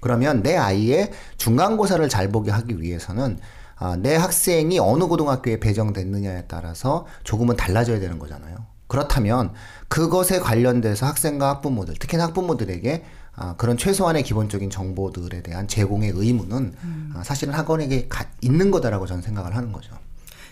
그러면 0.00 0.42
내 0.42 0.56
아이의 0.56 1.12
중간고사를 1.38 2.06
잘 2.10 2.28
보게 2.28 2.50
하기 2.50 2.80
위해서는 2.80 3.38
아, 3.80 3.96
내 3.96 4.14
학생이 4.14 4.78
어느 4.78 5.04
고등학교에 5.04 5.58
배정됐느냐에 5.58 6.44
따라서 6.48 7.06
조금은 7.24 7.56
달라져야 7.56 7.98
되는 7.98 8.18
거잖아요. 8.18 8.56
그렇다면 8.86 9.54
그것에 9.88 10.38
관련돼서 10.38 11.06
학생과 11.06 11.48
학부모들, 11.48 11.94
특히나 11.94 12.24
학부모들에게 12.24 13.04
아, 13.36 13.56
그런 13.56 13.78
최소한의 13.78 14.22
기본적인 14.22 14.68
정보들에 14.68 15.42
대한 15.42 15.66
제공의 15.66 16.12
의무는 16.14 16.74
아, 17.14 17.22
사실은 17.24 17.54
학원에게 17.54 18.08
가, 18.08 18.26
있는 18.42 18.70
거다라고 18.70 19.06
저는 19.06 19.22
생각을 19.22 19.56
하는 19.56 19.72
거죠. 19.72 19.94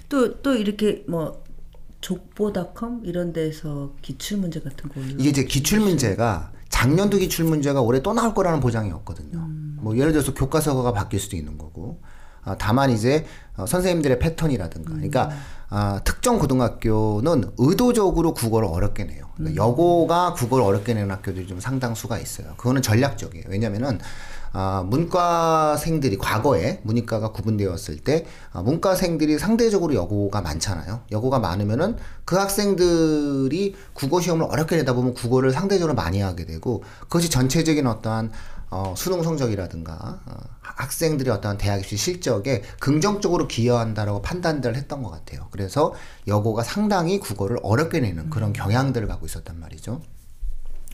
또, 0.08 0.40
또 0.40 0.54
이렇게 0.54 1.04
뭐, 1.06 1.44
족보닷컴 2.00 3.02
이런 3.04 3.34
데서 3.34 3.92
기출 4.00 4.38
문제 4.38 4.60
같은 4.60 4.88
거. 4.88 5.00
이게 5.18 5.28
이제 5.28 5.44
기출 5.44 5.80
문제가 5.80 6.52
작년도 6.70 7.18
기출 7.18 7.44
문제가 7.44 7.82
올해 7.82 8.00
또 8.00 8.14
나올 8.14 8.32
거라는 8.32 8.60
보장이 8.60 8.90
없거든요. 8.92 9.46
뭐 9.82 9.98
예를 9.98 10.12
들어서 10.12 10.32
교과서가 10.32 10.92
바뀔 10.92 11.20
수도 11.20 11.36
있는 11.36 11.58
거고. 11.58 12.00
아, 12.48 12.56
다만 12.58 12.90
이제 12.90 13.26
어, 13.56 13.66
선생님들의 13.66 14.18
패턴이라든가, 14.18 14.90
그러니까 14.90 15.30
아, 15.68 16.00
특정 16.02 16.38
고등학교는 16.38 17.52
의도적으로 17.58 18.32
국어를 18.32 18.68
어렵게 18.68 19.04
내요. 19.04 19.26
그러니까 19.36 19.62
여고가 19.62 20.32
국어를 20.32 20.64
어렵게 20.64 20.94
내는 20.94 21.10
학교들이 21.10 21.46
좀 21.46 21.60
상당수가 21.60 22.18
있어요. 22.18 22.54
그거는 22.56 22.80
전략적이에요. 22.80 23.44
왜냐면은 23.48 23.98
아, 24.52 24.82
문과생들이 24.86 26.16
과거에 26.16 26.80
문이과가 26.84 27.32
구분되었을 27.32 27.98
때 27.98 28.24
아, 28.52 28.62
문과생들이 28.62 29.38
상대적으로 29.38 29.94
여고가 29.94 30.40
많잖아요. 30.40 31.00
여고가 31.10 31.38
많으면은 31.38 31.96
그 32.24 32.36
학생들이 32.36 33.74
국어 33.92 34.22
시험을 34.22 34.46
어렵게 34.48 34.76
내다 34.76 34.94
보면 34.94 35.12
국어를 35.12 35.52
상대적으로 35.52 35.94
많이 35.94 36.20
하게 36.20 36.46
되고 36.46 36.82
그것이 37.00 37.28
전체적인 37.28 37.86
어떠한 37.86 38.32
어, 38.70 38.94
수능 38.96 39.22
성적이라든가 39.22 40.20
어, 40.26 40.34
학생들의 40.60 41.32
어떠한 41.34 41.58
대학 41.58 41.80
입시 41.80 41.96
실적에 41.96 42.62
긍정적으로 42.78 43.48
기여한다라고 43.48 44.22
판단들을 44.22 44.76
했던 44.76 45.02
것 45.02 45.10
같아요. 45.10 45.48
그래서 45.50 45.94
여고가 46.26 46.62
상당히 46.62 47.18
국어를 47.18 47.58
어렵게 47.62 48.00
내는 48.00 48.30
그런 48.30 48.52
경향들을 48.52 49.08
갖고 49.08 49.26
있었단 49.26 49.58
말이죠. 49.58 50.02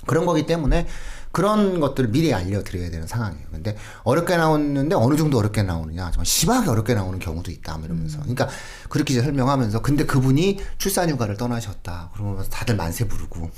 그런 0.06 0.26
거기 0.26 0.46
때문에 0.46 0.86
그런 1.32 1.80
것들을 1.80 2.10
미리 2.10 2.32
알려드려야 2.32 2.90
되는 2.90 3.06
상황이에요. 3.06 3.46
근데 3.50 3.76
어렵게 4.04 4.36
나오는데 4.36 4.94
어느 4.94 5.16
정도 5.16 5.38
어렵게 5.38 5.62
나오느냐. 5.62 6.10
정말 6.12 6.26
심하게 6.26 6.70
어렵게 6.70 6.94
나오는 6.94 7.18
경우도 7.18 7.50
있다. 7.50 7.78
뭐 7.78 7.86
이러면서. 7.86 8.18
그러니까 8.20 8.48
그렇게 8.88 9.14
이제 9.14 9.22
설명하면서 9.22 9.82
근데 9.82 10.06
그분이 10.06 10.60
출산휴가를 10.78 11.36
떠나셨다. 11.36 12.10
그러면서 12.14 12.48
다들 12.50 12.76
만세 12.76 13.08
부르고. 13.08 13.50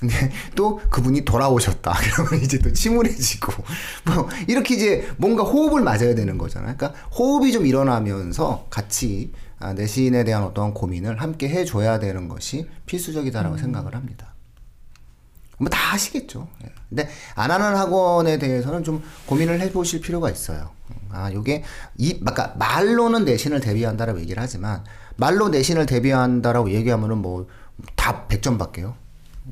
근데 0.00 0.32
또 0.56 0.80
그분이 0.90 1.24
돌아오셨다. 1.24 1.92
그러면 2.16 2.42
이제 2.42 2.58
또 2.58 2.72
침울해지고. 2.72 3.52
뭐 4.06 4.28
이렇게 4.48 4.74
이제 4.74 5.08
뭔가 5.18 5.42
호흡을 5.42 5.82
맞아야 5.82 6.14
되는 6.14 6.38
거잖아요. 6.38 6.74
그러니까 6.76 6.98
호흡이 7.10 7.52
좀 7.52 7.66
일어나면서 7.66 8.66
같이 8.70 9.32
아, 9.58 9.74
내신에 9.74 10.24
대한 10.24 10.42
어떤 10.42 10.72
고민을 10.72 11.20
함께 11.20 11.48
해줘야 11.48 11.98
되는 11.98 12.28
것이 12.28 12.66
필수적이다라고 12.86 13.58
생각을 13.58 13.94
합니다. 13.94 14.34
뭐 15.58 15.68
다 15.68 15.92
아시겠죠. 15.92 16.48
예. 16.64 16.72
근데 16.88 17.08
안 17.34 17.50
하는 17.50 17.76
학원에 17.76 18.38
대해서는 18.38 18.82
좀 18.82 19.02
고민을 19.26 19.60
해보실 19.60 20.00
필요가 20.00 20.30
있어요. 20.30 20.70
아, 21.10 21.30
요게 21.30 21.62
이, 21.98 22.20
아까 22.24 22.54
말로는 22.58 23.26
내신을 23.26 23.60
대비한다라고 23.60 24.20
얘기를 24.20 24.42
하지만 24.42 24.82
말로 25.16 25.50
내신을 25.50 25.84
대비한다라고 25.84 26.70
얘기하면은 26.70 27.18
뭐 27.18 27.46
다 27.96 28.26
100점 28.28 28.58
밖에요. 28.58 28.94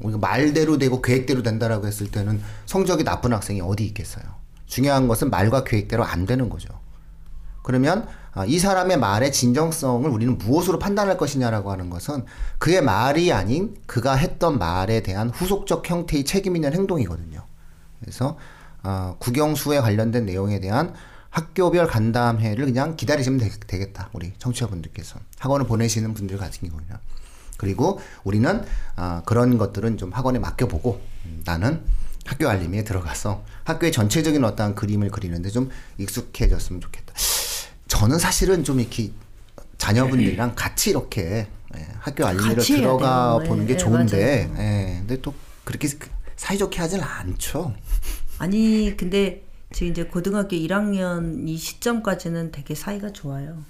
우리가 0.00 0.18
말대로 0.18 0.78
되고 0.78 1.02
계획대로 1.02 1.42
된다라고 1.42 1.86
했을 1.86 2.10
때는 2.10 2.40
성적이 2.66 3.04
나쁜 3.04 3.32
학생이 3.32 3.60
어디 3.60 3.84
있겠어요. 3.86 4.24
중요한 4.66 5.08
것은 5.08 5.30
말과 5.30 5.64
계획대로 5.64 6.04
안 6.04 6.26
되는 6.26 6.48
거죠. 6.48 6.68
그러면 7.62 8.06
아, 8.32 8.44
이 8.44 8.58
사람의 8.58 8.98
말의 8.98 9.32
진정성을 9.32 10.08
우리는 10.08 10.38
무엇으로 10.38 10.78
판단할 10.78 11.16
것이냐라고 11.16 11.72
하는 11.72 11.90
것은 11.90 12.24
그의 12.58 12.82
말이 12.82 13.32
아닌 13.32 13.76
그가 13.86 14.14
했던 14.14 14.58
말에 14.58 15.02
대한 15.02 15.28
후속적 15.30 15.88
형태의 15.90 16.24
책임 16.24 16.54
있는 16.54 16.72
행동이거든요. 16.72 17.44
그래서 18.00 18.38
아, 18.82 19.16
국영수에 19.18 19.80
관련된 19.80 20.24
내용에 20.24 20.60
대한 20.60 20.94
학교별 21.30 21.88
간담회를 21.88 22.64
그냥 22.66 22.96
기다리시면 22.96 23.40
되, 23.40 23.78
겠다 23.78 24.08
우리 24.12 24.32
청취자분들께서 24.38 25.18
학원을 25.38 25.66
보내시는 25.66 26.14
분들 26.14 26.38
같은 26.38 26.68
경우는 26.68 26.86
그리고 27.58 28.00
우리는 28.24 28.64
아, 28.96 29.22
그런 29.26 29.58
것들은 29.58 29.98
좀 29.98 30.10
학원에 30.12 30.38
맡겨보고 30.38 31.02
음, 31.26 31.42
나는 31.44 31.82
학교 32.24 32.48
알림에 32.48 32.84
들어가서 32.84 33.44
학교의 33.64 33.92
전체적인 33.92 34.42
어떠한 34.44 34.74
그림을 34.74 35.10
그리는데 35.10 35.50
좀 35.50 35.68
익숙해졌으면 35.98 36.80
좋겠다. 36.80 37.12
저는 37.88 38.18
사실은 38.18 38.64
좀 38.64 38.80
이렇게 38.80 39.10
자녀분들이랑 39.78 40.54
같이 40.54 40.90
이렇게 40.90 41.48
예, 41.76 41.88
학교 41.98 42.26
알림으로 42.26 42.62
들어가. 42.62 43.38
보는 43.38 43.66
게 43.66 43.74
예, 43.74 43.76
좋은데, 43.76 44.50
예, 44.56 44.96
근데 45.00 45.20
또 45.20 45.34
그렇게 45.64 45.88
사이좋게 46.36 46.80
하진 46.80 47.00
않죠. 47.00 47.74
아니, 48.38 48.96
근데 48.96 49.42
지금 49.72 49.92
이제 49.92 50.04
고등학교 50.04 50.56
1학년 50.56 51.46
이 51.46 51.56
시점까지는 51.56 52.52
되게 52.52 52.74
사이가 52.74 53.12
좋아요. 53.12 53.62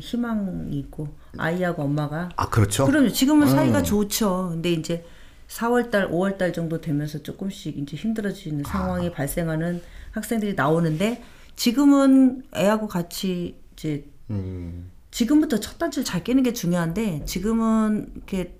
희망이 0.00 0.78
있고, 0.78 1.08
아이하고 1.38 1.82
엄마가. 1.82 2.30
아 2.36 2.48
그렇죠. 2.48 2.86
그럼요. 2.86 3.10
지금은 3.10 3.48
사이가 3.48 3.82
좋죠. 3.82 4.50
근데 4.52 4.72
이제 4.72 5.04
4월달, 5.48 6.10
5월달 6.10 6.52
정도 6.52 6.80
되면서 6.80 7.22
조금씩 7.22 7.78
이제 7.78 7.96
힘들어지는 7.96 8.64
아. 8.66 8.68
상황이 8.68 9.12
발생하는 9.12 9.82
학생들이 10.12 10.54
나오는데 10.54 11.22
지금은 11.54 12.44
애하고 12.54 12.88
같이 12.88 13.56
이제 13.72 14.06
음, 14.30 14.90
지금부터 15.10 15.60
첫 15.60 15.78
단추를 15.78 16.04
잘 16.04 16.24
깨는 16.24 16.42
게 16.42 16.52
중요한데 16.52 17.24
지금은 17.24 18.12
이렇게 18.16 18.58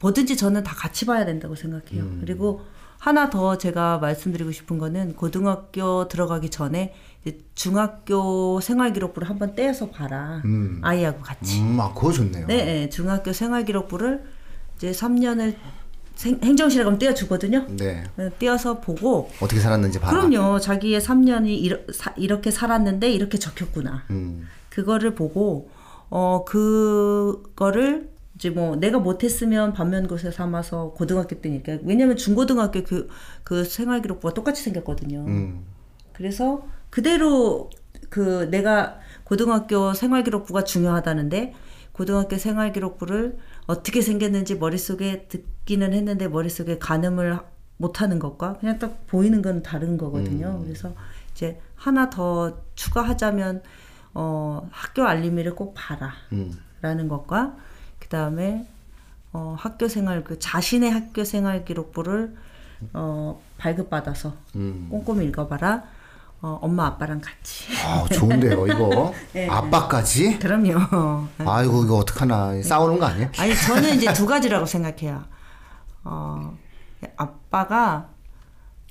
뭐든지 0.00 0.36
저는 0.36 0.64
다 0.64 0.74
같이 0.74 1.06
봐야 1.06 1.24
된다고 1.24 1.54
생각해요. 1.54 2.02
음. 2.02 2.18
그리고 2.20 2.62
하나 2.98 3.30
더 3.30 3.58
제가 3.58 3.98
말씀드리고 3.98 4.52
싶은 4.52 4.78
거는 4.78 5.14
고등학교 5.14 6.08
들어가기 6.08 6.50
전에 6.50 6.94
중학교 7.54 8.60
생활기록부를 8.60 9.28
한번 9.28 9.54
떼서 9.54 9.90
봐라. 9.90 10.42
아이하고 10.82 11.20
같이. 11.20 11.60
음, 11.60 11.78
아 11.80 11.92
그거 11.94 12.10
좋네요. 12.12 12.46
네, 12.46 12.64
네, 12.64 12.88
중학교 12.88 13.32
생활기록부를 13.32 14.24
이제 14.76 14.90
3년을 14.90 15.54
행정실에 16.42 16.84
가면 16.84 16.98
떼어주거든요. 16.98 17.66
네. 17.76 18.04
떼어서 18.38 18.80
보고 18.80 19.30
어떻게 19.40 19.60
살았는지 19.60 20.00
봐라. 20.00 20.12
그럼요. 20.26 20.58
자기의 20.60 21.00
3년이 21.00 21.48
이러, 21.48 21.78
사, 21.92 22.12
이렇게 22.16 22.50
살았는데 22.50 23.10
이렇게 23.10 23.38
적혔구나. 23.38 24.04
음. 24.10 24.46
그거를 24.68 25.14
보고 25.14 25.70
어 26.10 26.44
그거를 26.46 28.10
이제 28.34 28.50
뭐 28.50 28.76
내가 28.76 28.98
못했으면 28.98 29.72
반면교사 29.72 30.30
삼아서 30.30 30.90
고등학교 30.96 31.40
때니까 31.40 31.78
왜냐면 31.84 32.16
중고등학교 32.16 32.82
그 32.82 33.08
그 33.44 33.64
생활기록부가 33.64 34.34
똑같이 34.34 34.62
생겼거든요. 34.62 35.24
음. 35.26 35.64
그래서 36.12 36.64
그대로 36.92 37.70
그 38.10 38.50
내가 38.50 38.98
고등학교 39.24 39.94
생활기록부가 39.94 40.64
중요하다는데 40.64 41.54
고등학교 41.92 42.36
생활기록부를 42.36 43.38
어떻게 43.66 44.02
생겼는지 44.02 44.56
머릿속에 44.56 45.26
듣기는 45.28 45.94
했는데 45.94 46.28
머릿속에 46.28 46.78
가늠을 46.78 47.38
못하는 47.78 48.18
것과 48.18 48.58
그냥 48.58 48.78
딱 48.78 49.06
보이는 49.06 49.40
건 49.40 49.62
다른 49.62 49.96
거거든요. 49.96 50.60
그래서 50.62 50.92
이제 51.32 51.58
하나 51.76 52.10
더 52.10 52.60
추가하자면 52.74 53.62
어 54.12 54.68
학교 54.70 55.04
알림이를 55.04 55.54
꼭 55.54 55.72
봐라. 55.74 56.12
음. 56.32 56.52
라는 56.82 57.08
것과 57.08 57.56
그 58.00 58.08
다음에 58.08 58.66
어, 59.32 59.56
학교 59.58 59.88
생활 59.88 60.24
그 60.24 60.38
자신의 60.38 60.90
학교 60.90 61.24
생활 61.24 61.64
기록부를 61.64 62.36
어, 62.92 63.40
발급받아서 63.56 64.34
음. 64.56 64.88
꼼꼼히 64.90 65.24
읽어봐라. 65.26 65.84
어, 66.42 66.58
엄마 66.60 66.86
아빠랑 66.86 67.20
같이. 67.20 67.66
아, 67.86 68.04
좋은데요, 68.12 68.66
이거. 68.66 69.14
네, 69.32 69.48
아빠까지? 69.48 70.40
그럼요. 70.40 71.28
아이고, 71.38 71.84
이거 71.84 71.96
어떡하나. 71.98 72.60
싸우는 72.60 72.98
거 72.98 73.06
아니에요? 73.06 73.30
아니 73.38 73.54
저는 73.54 73.94
이제 73.94 74.12
두 74.12 74.26
가지라고 74.26 74.66
생각해요. 74.66 75.22
어, 76.02 76.58
아빠가 77.16 78.08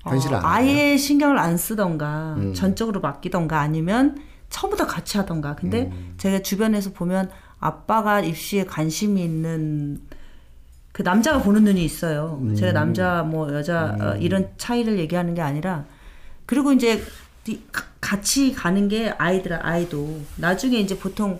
어, 0.06 0.12
음. 0.14 0.20
아예 0.44 0.96
신경을 0.98 1.38
안 1.38 1.58
쓰던가 1.58 2.36
전적으로 2.56 3.02
맡기던가 3.02 3.60
아니면 3.60 4.18
처음부터 4.50 4.88
같이 4.88 5.18
하던가. 5.18 5.56
근데 5.56 5.90
음. 5.92 6.16
제가 6.18 6.40
주변에서 6.40 6.92
보면 6.92 7.30
아빠가 7.60 8.22
입시에 8.22 8.64
관심이 8.64 9.22
있는 9.24 10.02
그 10.94 11.04
남자가 11.04 11.42
보는 11.42 11.66
눈이 11.66 11.84
있어요. 11.84 12.40
음. 12.42 12.56
제가 12.56 12.72
남자 12.72 13.24
뭐 13.24 13.54
여자 13.54 13.96
어, 14.00 14.16
이런 14.20 14.50
차이를 14.58 14.98
얘기하는 15.00 15.36
게 15.36 15.42
아니라 15.42 15.86
그리고 16.46 16.72
이제 16.74 17.04
같이 18.00 18.54
가는 18.54 18.88
게 18.88 19.10
아이들 19.18 19.54
아이도 19.66 20.22
나중에 20.38 20.78
이제 20.80 20.98
보통 20.98 21.40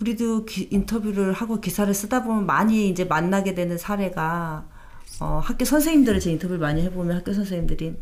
우리도 0.00 0.44
기- 0.44 0.68
인터뷰를 0.70 1.32
하고 1.32 1.60
기사를 1.60 1.92
쓰다 1.92 2.24
보면 2.24 2.46
많이 2.46 2.88
이제 2.88 3.04
만나게 3.04 3.54
되는 3.54 3.78
사례가 3.78 4.64
어, 5.20 5.40
학교 5.42 5.64
선생님들을 5.64 6.20
제 6.20 6.32
인터뷰를 6.32 6.58
많이 6.60 6.82
해보면 6.82 7.16
학교 7.16 7.32
선생님들이 7.32 7.94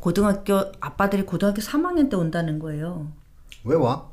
고등학교 0.00 0.62
아빠들이 0.80 1.24
고등학교 1.24 1.60
3학년 1.60 2.08
때 2.08 2.16
온다는 2.16 2.58
거예요. 2.58 3.08
왜 3.64 3.76
와? 3.76 4.06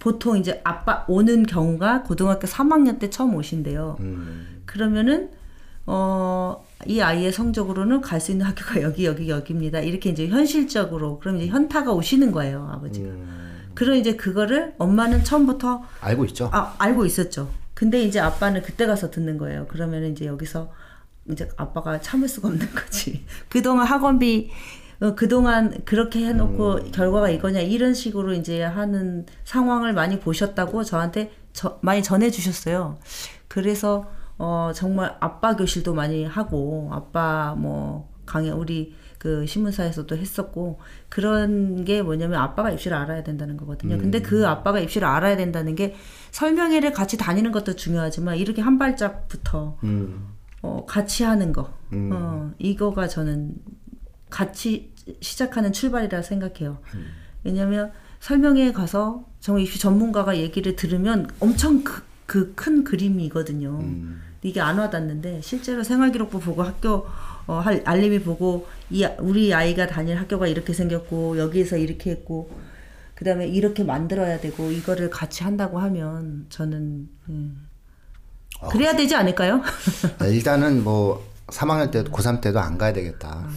보통 0.00 0.36
이제 0.38 0.60
아빠 0.64 1.04
오는 1.08 1.44
경우가 1.44 2.02
고등학교 2.02 2.46
3학년 2.46 2.98
때 2.98 3.08
처음 3.10 3.34
오신대요. 3.34 3.96
음. 4.00 4.62
그러면은 4.66 5.30
어, 5.86 6.66
이 6.86 7.00
아이의 7.00 7.32
성적으로는 7.32 8.00
갈 8.00 8.20
수 8.20 8.30
있는 8.32 8.46
학교가 8.46 8.80
여기 8.82 9.04
여기 9.06 9.28
여기입니다. 9.28 9.80
이렇게 9.80 10.10
이제 10.10 10.28
현실적으로 10.28 11.18
그럼 11.18 11.36
이제 11.38 11.48
현타가 11.48 11.92
오시는 11.92 12.30
거예요, 12.32 12.68
아버지가. 12.72 13.08
음. 13.08 13.70
그럼 13.74 13.94
이제 13.96 14.16
그거를 14.16 14.74
엄마는 14.78 15.22
처음부터 15.24 15.84
알고 16.00 16.24
있죠? 16.26 16.50
아, 16.52 16.74
알고 16.78 17.04
있었죠. 17.06 17.50
근데 17.74 18.02
이제 18.02 18.18
아빠는 18.18 18.62
그때 18.62 18.86
가서 18.86 19.10
듣는 19.10 19.38
거예요. 19.38 19.66
그러면 19.68 20.04
이제 20.06 20.26
여기서 20.26 20.72
이제 21.30 21.48
아빠가 21.56 22.00
참을 22.00 22.28
수가 22.28 22.48
없는 22.48 22.74
거지. 22.74 23.24
그동안 23.48 23.86
학원비 23.86 24.50
어, 25.00 25.14
그동안 25.14 25.84
그렇게 25.84 26.26
해놓고 26.26 26.90
결과가 26.90 27.30
이거냐 27.30 27.60
이런 27.60 27.94
식으로 27.94 28.32
이제 28.32 28.62
하는 28.64 29.26
상황을 29.44 29.92
많이 29.92 30.18
보셨다고 30.18 30.82
저한테 30.82 31.30
저, 31.52 31.78
많이 31.82 32.02
전해주셨어요. 32.02 32.98
그래서 33.46 34.10
어, 34.38 34.70
정말 34.74 35.16
아빠 35.20 35.56
교실도 35.56 35.94
많이 35.94 36.24
하고 36.24 36.88
아빠 36.92 37.54
뭐 37.58 38.08
강의 38.24 38.50
우리 38.50 38.94
그 39.18 39.46
신문사에서도 39.46 40.16
했었고 40.16 40.78
그런 41.08 41.84
게 41.84 42.02
뭐냐면 42.02 42.40
아빠가 42.40 42.70
입시를 42.70 42.96
알아야 42.96 43.24
된다는 43.24 43.56
거거든요. 43.56 43.98
근데 43.98 44.22
그 44.22 44.46
아빠가 44.46 44.78
입시를 44.78 45.08
알아야 45.08 45.36
된다는 45.36 45.74
게 45.74 45.96
설명회를 46.30 46.92
같이 46.92 47.16
다니는 47.16 47.50
것도 47.50 47.74
중요하지만 47.74 48.36
이렇게 48.36 48.62
한 48.62 48.78
발짝부터 48.78 49.78
음. 49.82 50.28
어, 50.62 50.84
같이 50.86 51.24
하는 51.24 51.52
거. 51.52 51.72
어, 51.92 52.52
이거가 52.58 53.08
저는 53.08 53.56
같이 54.30 54.94
시작하는 55.20 55.72
출발이라 55.72 56.22
생각해요. 56.22 56.78
왜냐면 57.42 57.92
설명회에 58.20 58.72
가서 58.72 59.24
정말 59.40 59.62
입시 59.62 59.80
전문가가 59.80 60.36
얘기를 60.36 60.76
들으면 60.76 61.28
엄청 61.40 61.82
그 61.82 62.02
큰 62.54 62.84
그림이거든요. 62.84 63.80
이게 64.42 64.60
안 64.60 64.78
와닿는데 64.78 65.40
실제로 65.42 65.82
생활기록부 65.82 66.38
보고 66.40 66.62
학교 66.62 67.06
어, 67.46 67.54
할- 67.60 67.82
알림이 67.84 68.20
보고 68.20 68.66
이 68.90 69.02
아- 69.04 69.16
우리 69.18 69.52
아이가 69.54 69.86
다닐 69.86 70.16
학교가 70.18 70.46
이렇게 70.46 70.72
생겼고 70.74 71.38
여기에서 71.38 71.76
이렇게 71.78 72.10
했고 72.10 72.50
그다음에 73.14 73.48
이렇게 73.48 73.82
만들어야 73.82 74.38
되고 74.38 74.70
이거를 74.70 75.10
같이 75.10 75.42
한다고 75.42 75.78
하면 75.80 76.46
저는 76.50 77.08
음, 77.30 77.66
그래야 78.70 78.94
되지 78.94 79.14
않을까요? 79.16 79.62
아, 80.18 80.26
일단은 80.26 80.84
뭐 80.84 81.26
3학년 81.48 81.90
때도 81.90 82.12
고3 82.12 82.40
때도 82.42 82.60
안 82.60 82.76
가야 82.78 82.92
되겠다. 82.92 83.48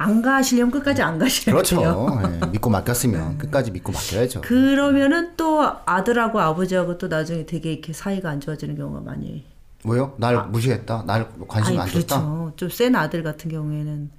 안 0.00 0.22
가시려면 0.22 0.70
끝까지 0.70 1.02
안 1.02 1.18
가셔야 1.18 1.52
그렇죠. 1.54 1.76
돼요. 1.80 2.20
예, 2.42 2.46
믿고 2.46 2.70
맡겼으면 2.70 3.36
끝까지 3.38 3.72
믿고 3.72 3.90
맡겨야죠. 3.92 4.40
그러면은 4.42 5.32
또 5.36 5.60
아들하고 5.86 6.40
아버지하고 6.40 6.98
또 6.98 7.08
나중에 7.08 7.44
되게 7.46 7.72
이렇게 7.72 7.92
사이가 7.92 8.30
안 8.30 8.40
좋아지는 8.40 8.76
경우가 8.76 9.00
많이. 9.00 9.44
왜요? 9.84 10.14
날 10.18 10.46
무시했다? 10.48 11.02
날 11.06 11.28
관심 11.48 11.72
아니 11.72 11.80
안 11.80 11.88
줬다? 12.00 12.20
그렇죠. 12.20 12.52
좀 12.56 12.70
센 12.70 12.94
아들 12.94 13.22
같은 13.24 13.50
경우에는 13.50 14.10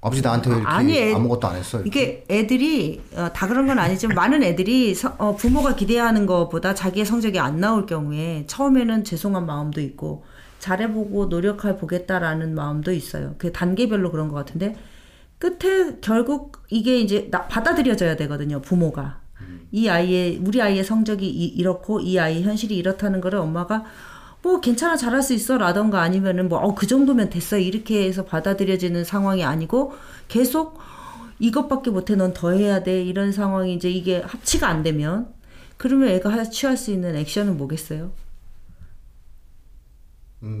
아버지 0.00 0.22
나한테 0.22 0.50
왜 0.50 0.56
이렇게 0.58 0.70
아니, 0.72 0.96
애- 0.98 1.14
아무것도 1.14 1.48
안 1.48 1.56
했어? 1.56 1.80
이렇게? 1.80 1.88
이게 1.88 2.24
애들이 2.30 3.02
어, 3.16 3.28
다 3.34 3.48
그런 3.48 3.66
건 3.66 3.80
아니지만 3.80 4.14
많은 4.16 4.44
애들이 4.44 4.94
서- 4.94 5.14
어, 5.18 5.34
부모가 5.34 5.74
기대하는 5.74 6.26
것보다 6.26 6.74
자기의 6.74 7.04
성적이 7.04 7.40
안 7.40 7.58
나올 7.58 7.86
경우에 7.86 8.44
처음에는 8.46 9.02
죄송한 9.02 9.46
마음도 9.46 9.80
있고 9.80 10.24
잘해보고 10.60 11.26
노력해 11.26 11.76
보겠다라는 11.78 12.54
마음도 12.54 12.92
있어요. 12.92 13.34
그 13.38 13.52
단계별로 13.52 14.10
그런 14.12 14.28
것 14.28 14.34
같은데 14.36 14.76
끝에 15.38 15.96
결국 16.00 16.62
이게 16.70 16.98
이제 17.00 17.28
나- 17.30 17.46
받아들여져야 17.46 18.16
되거든요. 18.16 18.60
부모가 18.62 19.20
이 19.72 19.88
아이의 19.88 20.40
우리 20.44 20.62
아이의 20.62 20.84
성적이 20.84 21.28
이, 21.28 21.46
이 21.46 21.62
렇고 21.62 22.00
이 22.00 22.18
아이의 22.18 22.42
현실이 22.44 22.76
이렇다는 22.76 23.20
거를 23.20 23.38
엄마가 23.40 23.84
뭐 24.42 24.60
괜찮아 24.60 24.96
잘할 24.96 25.22
수 25.22 25.34
있어 25.34 25.58
라던가 25.58 26.00
아니면은 26.02 26.48
뭐 26.48 26.60
어 26.60 26.74
그 26.74 26.86
정도면 26.86 27.30
됐어 27.30 27.58
이렇게 27.58 28.06
해서 28.06 28.24
받아들여지는 28.24 29.04
상황이 29.04 29.44
아니고 29.44 29.92
계속 30.28 30.78
이것밖에 31.38 31.90
못해 31.90 32.14
넌 32.16 32.32
더 32.32 32.52
해야 32.52 32.82
돼 32.82 33.02
이런 33.02 33.32
상황이 33.32 33.74
이제 33.74 33.90
이게 33.90 34.20
합치가 34.24 34.68
안 34.68 34.82
되면 34.82 35.28
그러면 35.76 36.08
애가 36.08 36.30
하- 36.30 36.44
취할 36.44 36.76
수 36.76 36.90
있는 36.92 37.14
액션은 37.16 37.56
뭐겠어요? 37.58 38.12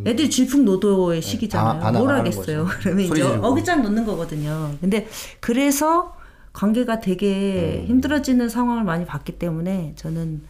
애들이 0.06 0.30
질풍노도의 0.30 1.22
시기잖아요. 1.22 1.72
반- 1.74 1.80
반항을 1.80 2.06
뭘 2.06 2.18
하겠어요? 2.18 2.66
그러면 2.80 3.04
이제. 3.06 3.22
어깃장 3.22 3.82
놓는 3.82 4.04
거거든요. 4.04 4.74
근데 4.80 5.08
그래서 5.40 6.14
관계가 6.52 7.00
되게 7.00 7.80
음. 7.82 7.88
힘들어지는 7.88 8.48
상황을 8.48 8.84
많이 8.84 9.04
봤기 9.04 9.38
때문에 9.38 9.92
저는 9.96 10.42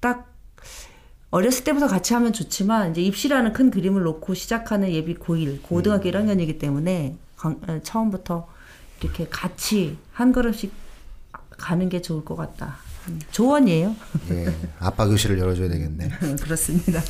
딱 0.00 0.32
어렸을 1.30 1.64
때부터 1.64 1.88
같이 1.88 2.14
하면 2.14 2.32
좋지만 2.32 2.92
이제 2.92 3.02
입시라는 3.02 3.52
큰 3.52 3.70
그림을 3.70 4.02
놓고 4.02 4.34
시작하는 4.34 4.90
예비 4.92 5.14
고1 5.16 5.62
고등학교 5.62 6.08
1학년이기 6.10 6.58
때문에 6.58 7.16
강- 7.36 7.60
어, 7.68 7.80
처음부터 7.82 8.48
이렇게 9.02 9.26
같이 9.28 9.98
한 10.12 10.32
걸음씩 10.32 10.72
가는 11.58 11.88
게 11.88 12.00
좋을 12.00 12.24
것 12.24 12.36
같다. 12.36 12.76
음, 13.08 13.20
조언이에요. 13.30 13.94
예, 14.30 14.54
아빠 14.78 15.06
교실을 15.06 15.38
열어줘야 15.38 15.68
되겠네. 15.68 16.08
그렇습니다. 16.42 17.00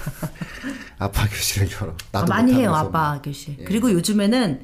아빠 0.98 1.26
교실을 1.26 1.68
열어. 1.72 1.92
아, 2.12 2.20
나도 2.20 2.26
많이 2.28 2.52
해요. 2.54 2.74
아빠 2.74 3.20
교실. 3.22 3.56
예. 3.58 3.64
그리고 3.64 3.90
요즘에는 3.92 4.62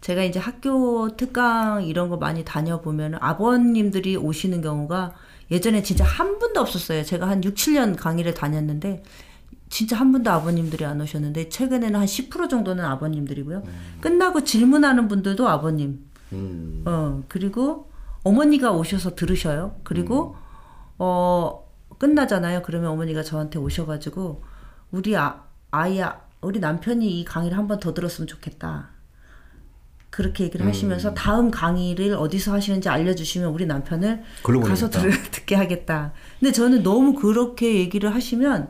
제가 0.00 0.22
이제 0.22 0.38
학교 0.38 1.16
특강 1.16 1.84
이런 1.84 2.08
거 2.10 2.16
많이 2.16 2.44
다녀보면 2.44 3.16
아버님들이 3.20 4.16
오시는 4.16 4.60
경우가 4.60 5.14
예전에 5.50 5.82
진짜 5.82 6.04
한 6.04 6.38
분도 6.38 6.60
없었어요. 6.60 7.04
제가 7.04 7.28
한 7.28 7.42
6, 7.42 7.54
7년 7.54 7.96
강의를 7.96 8.34
다녔는데 8.34 9.02
진짜 9.70 9.96
한 9.96 10.12
분도 10.12 10.30
아버님들이 10.30 10.84
안 10.84 11.00
오셨는데 11.00 11.48
최근에는 11.48 11.98
한 11.98 12.06
10% 12.06 12.48
정도는 12.48 12.84
아버님들이고요. 12.84 13.62
끝나고 14.00 14.44
질문하는 14.44 15.08
분들도 15.08 15.48
아버님. 15.48 16.00
음, 16.32 16.82
어, 16.86 17.22
그리고 17.28 17.90
어머니가 18.22 18.72
오셔서 18.72 19.14
들으셔요. 19.14 19.76
그리고 19.84 20.36
어 20.98 21.64
끝나잖아요. 21.98 22.62
그러면 22.62 22.90
어머니가 22.90 23.22
저한테 23.22 23.58
오셔가지고 23.58 24.42
우리 24.90 25.16
아, 25.16 25.42
아이 25.70 26.00
우리 26.40 26.60
남편이 26.60 27.20
이 27.20 27.24
강의를 27.24 27.56
한 27.56 27.66
번 27.66 27.80
더 27.80 27.94
들었으면 27.94 28.26
좋겠다. 28.26 28.90
그렇게 30.10 30.44
얘기를 30.44 30.64
하시면서 30.66 31.12
다음 31.14 31.50
강의를 31.50 32.14
어디서 32.14 32.52
하시는지 32.52 32.88
알려주시면 32.88 33.50
우리 33.50 33.66
남편을 33.66 34.22
가서. 34.68 34.88
들, 35.00 35.10
듣게 35.32 35.56
하겠다. 35.56 36.12
근데 36.38 36.52
저는 36.52 36.84
너무 36.84 37.14
그렇게 37.14 37.74
얘기를 37.74 38.14
하시면 38.14 38.68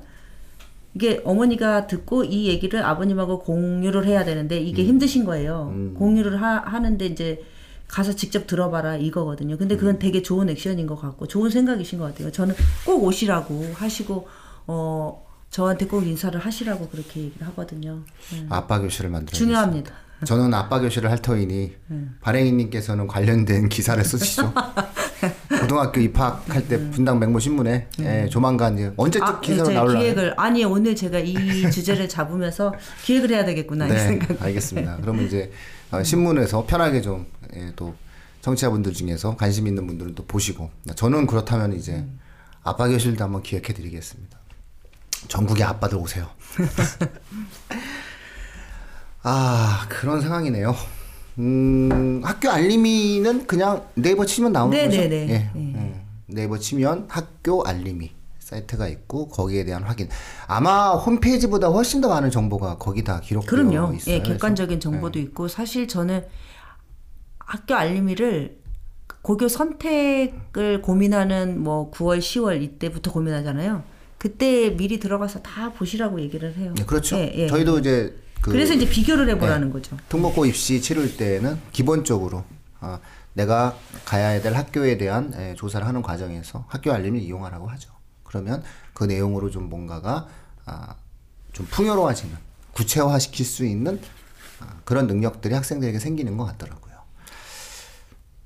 이게 0.95 1.21
어머니가 1.25 1.87
듣고 1.87 2.25
이 2.25 2.47
얘기를 2.47 2.83
아버님하고 2.83 3.41
공유를 3.41 4.07
해야 4.07 4.25
되는데 4.25 4.59
이게 4.59 4.85
힘드신 4.85 5.25
거예요. 5.27 5.71
공유를 5.99 6.41
하, 6.41 6.59
하는데 6.61 7.05
이제 7.05 7.45
가서 7.89 8.15
직접 8.15 8.47
들어봐라 8.47 8.97
이거거든요. 8.97 9.57
근데 9.57 9.77
그건 9.77 9.99
되게 9.99 10.23
좋은 10.23 10.49
액션인 10.49 10.87
것 10.87 11.01
같고 11.01 11.27
좋은 11.29 11.51
생각이신 11.51 11.99
것 11.99 12.07
같아요. 12.07 12.33
저는 12.33 12.55
꼭 12.85 13.05
오시라고 13.05 13.73
하시고 13.75 14.27
어 14.67 15.25
저한테 15.51 15.87
꼭 15.87 16.07
인사를 16.07 16.39
하시라고 16.39 16.89
그렇게 16.89 17.21
얘기를 17.21 17.47
하거든요. 17.49 18.01
네. 18.33 18.47
아빠 18.49 18.81
교실을 18.81 19.11
만들어. 19.11 19.37
중요합니다. 19.37 19.93
저는 20.25 20.55
아빠 20.55 20.81
교실을 20.81 21.11
할 21.11 21.19
터이니 21.21 21.75
발행인님께서는 22.21 23.07
관련된 23.07 23.69
기사를 23.69 24.03
쓰시죠. 24.05 24.53
고등학교 25.61 26.01
입학할 26.01 26.67
때 26.69 26.91
분당 26.91 27.19
맹모 27.19 27.39
신문에 27.39 27.89
예, 28.01 28.29
조만간 28.31 28.95
언제쯤 28.97 29.27
아, 29.27 29.41
기사로 29.41 29.69
제 29.69 29.75
나올라. 29.75 29.99
기획을 30.01 30.35
아니 30.37 30.65
오늘 30.65 30.95
제가 30.95 31.19
이 31.19 31.35
주제를 31.71 32.09
잡으면서 32.09 32.75
기획을 33.05 33.31
해야 33.31 33.45
되겠구나 33.45 33.87
이 33.87 33.91
네, 33.91 33.99
생각. 33.99 34.43
알겠습니다. 34.43 34.99
그러면 35.03 35.25
이제 35.27 35.51
어, 35.91 36.03
신문에서 36.03 36.67
편하게 36.67 37.01
좀 37.01 37.27
예, 37.27 37.27
또 37.77 37.95
청취자분들 38.43 38.93
중에서 38.93 39.37
관심 39.37 39.67
있는 39.67 39.87
분들은 39.87 40.15
또 40.15 40.25
보시고 40.27 40.71
저는 40.97 41.27
그렇다면 41.27 41.73
이제 41.73 42.05
아빠 42.63 42.89
교실도 42.89 43.25
한번 43.25 43.43
기획해 43.43 43.73
드리겠습니다. 43.75 44.39
전국의 45.29 45.65
아빠들 45.65 45.97
오세요. 45.99 46.29
아 49.23 49.87
그런 49.89 50.21
상황이네요. 50.21 50.75
음, 51.39 52.21
학교 52.23 52.51
알림이는 52.51 53.47
그냥 53.47 53.85
네이버 53.95 54.25
치면 54.25 54.53
나오는 54.53 54.77
네, 54.77 54.85
거죠? 54.85 55.01
네, 55.01 55.09
네. 55.09 55.21
예, 55.23 55.27
네. 55.27 55.51
음, 55.55 56.01
네이버 56.27 56.59
치면 56.59 57.07
학교 57.09 57.65
알림이 57.65 58.13
사이트가 58.39 58.89
있고 58.89 59.29
거기에 59.29 59.65
대한 59.65 59.83
확인. 59.83 60.09
아마 60.47 60.93
홈페이지보다 60.93 61.69
훨씬 61.69 62.01
더 62.01 62.09
많은 62.09 62.31
정보가 62.31 62.79
거기 62.79 63.03
다 63.03 63.21
기록되어 63.21 63.51
그럼요. 63.51 63.95
있어요. 63.95 64.15
예, 64.15 64.23
객관적인 64.23 64.79
정보도 64.81 65.19
있고 65.19 65.49
사실 65.49 65.89
저는 65.89 66.25
학교 67.45 67.75
알림이를 67.75 68.59
고교 69.23 69.49
선택을 69.49 70.83
고민하는 70.83 71.63
뭐 71.63 71.91
9월, 71.91 72.19
10월 72.19 72.63
이때부터 72.63 73.13
고민하잖아요. 73.13 73.83
그때 74.19 74.71
미리 74.77 74.99
들어가서 74.99 75.41
다 75.43 75.73
보시라고 75.73 76.21
얘기를 76.21 76.55
해요. 76.57 76.75
네, 76.77 76.85
그렇죠. 76.85 77.17
예, 77.17 77.33
예. 77.35 77.47
저희도 77.47 77.79
이제 77.79 78.19
그 78.41 78.51
그, 78.51 78.57
래서 78.57 78.75
이제 78.75 78.89
비교를 78.89 79.29
해보라는 79.31 79.71
거죠. 79.71 79.97
특목고 80.09 80.47
입시 80.47 80.81
치를 80.81 81.17
때는 81.17 81.59
기본적으로 81.73 82.45
아, 82.81 83.01
내가 83.33 83.77
가야 84.05 84.41
될 84.41 84.55
학교에 84.55 84.99
대한 84.99 85.33
예, 85.37 85.55
조사를 85.55 85.87
하는 85.87 86.03
과정에서 86.03 86.65
학교 86.69 86.93
알림을 86.93 87.21
이용하라고 87.21 87.67
하죠. 87.69 87.91
그러면 88.23 88.63
그 88.93 89.05
내용으로 89.05 89.51
좀 89.51 89.69
뭔가가 89.71 90.29
아, 90.67 90.95
좀 91.53 91.67
풍요로워지는 91.71 92.37
구체화시킬 92.73 93.47
수 93.47 93.65
있는 93.65 94.01
아, 94.61 94.77
그런 94.85 95.07
능력들이 95.07 95.55
학생들에게 95.55 95.99
생기는 95.99 96.37
것 96.37 96.45
같더라고요. 96.45 96.84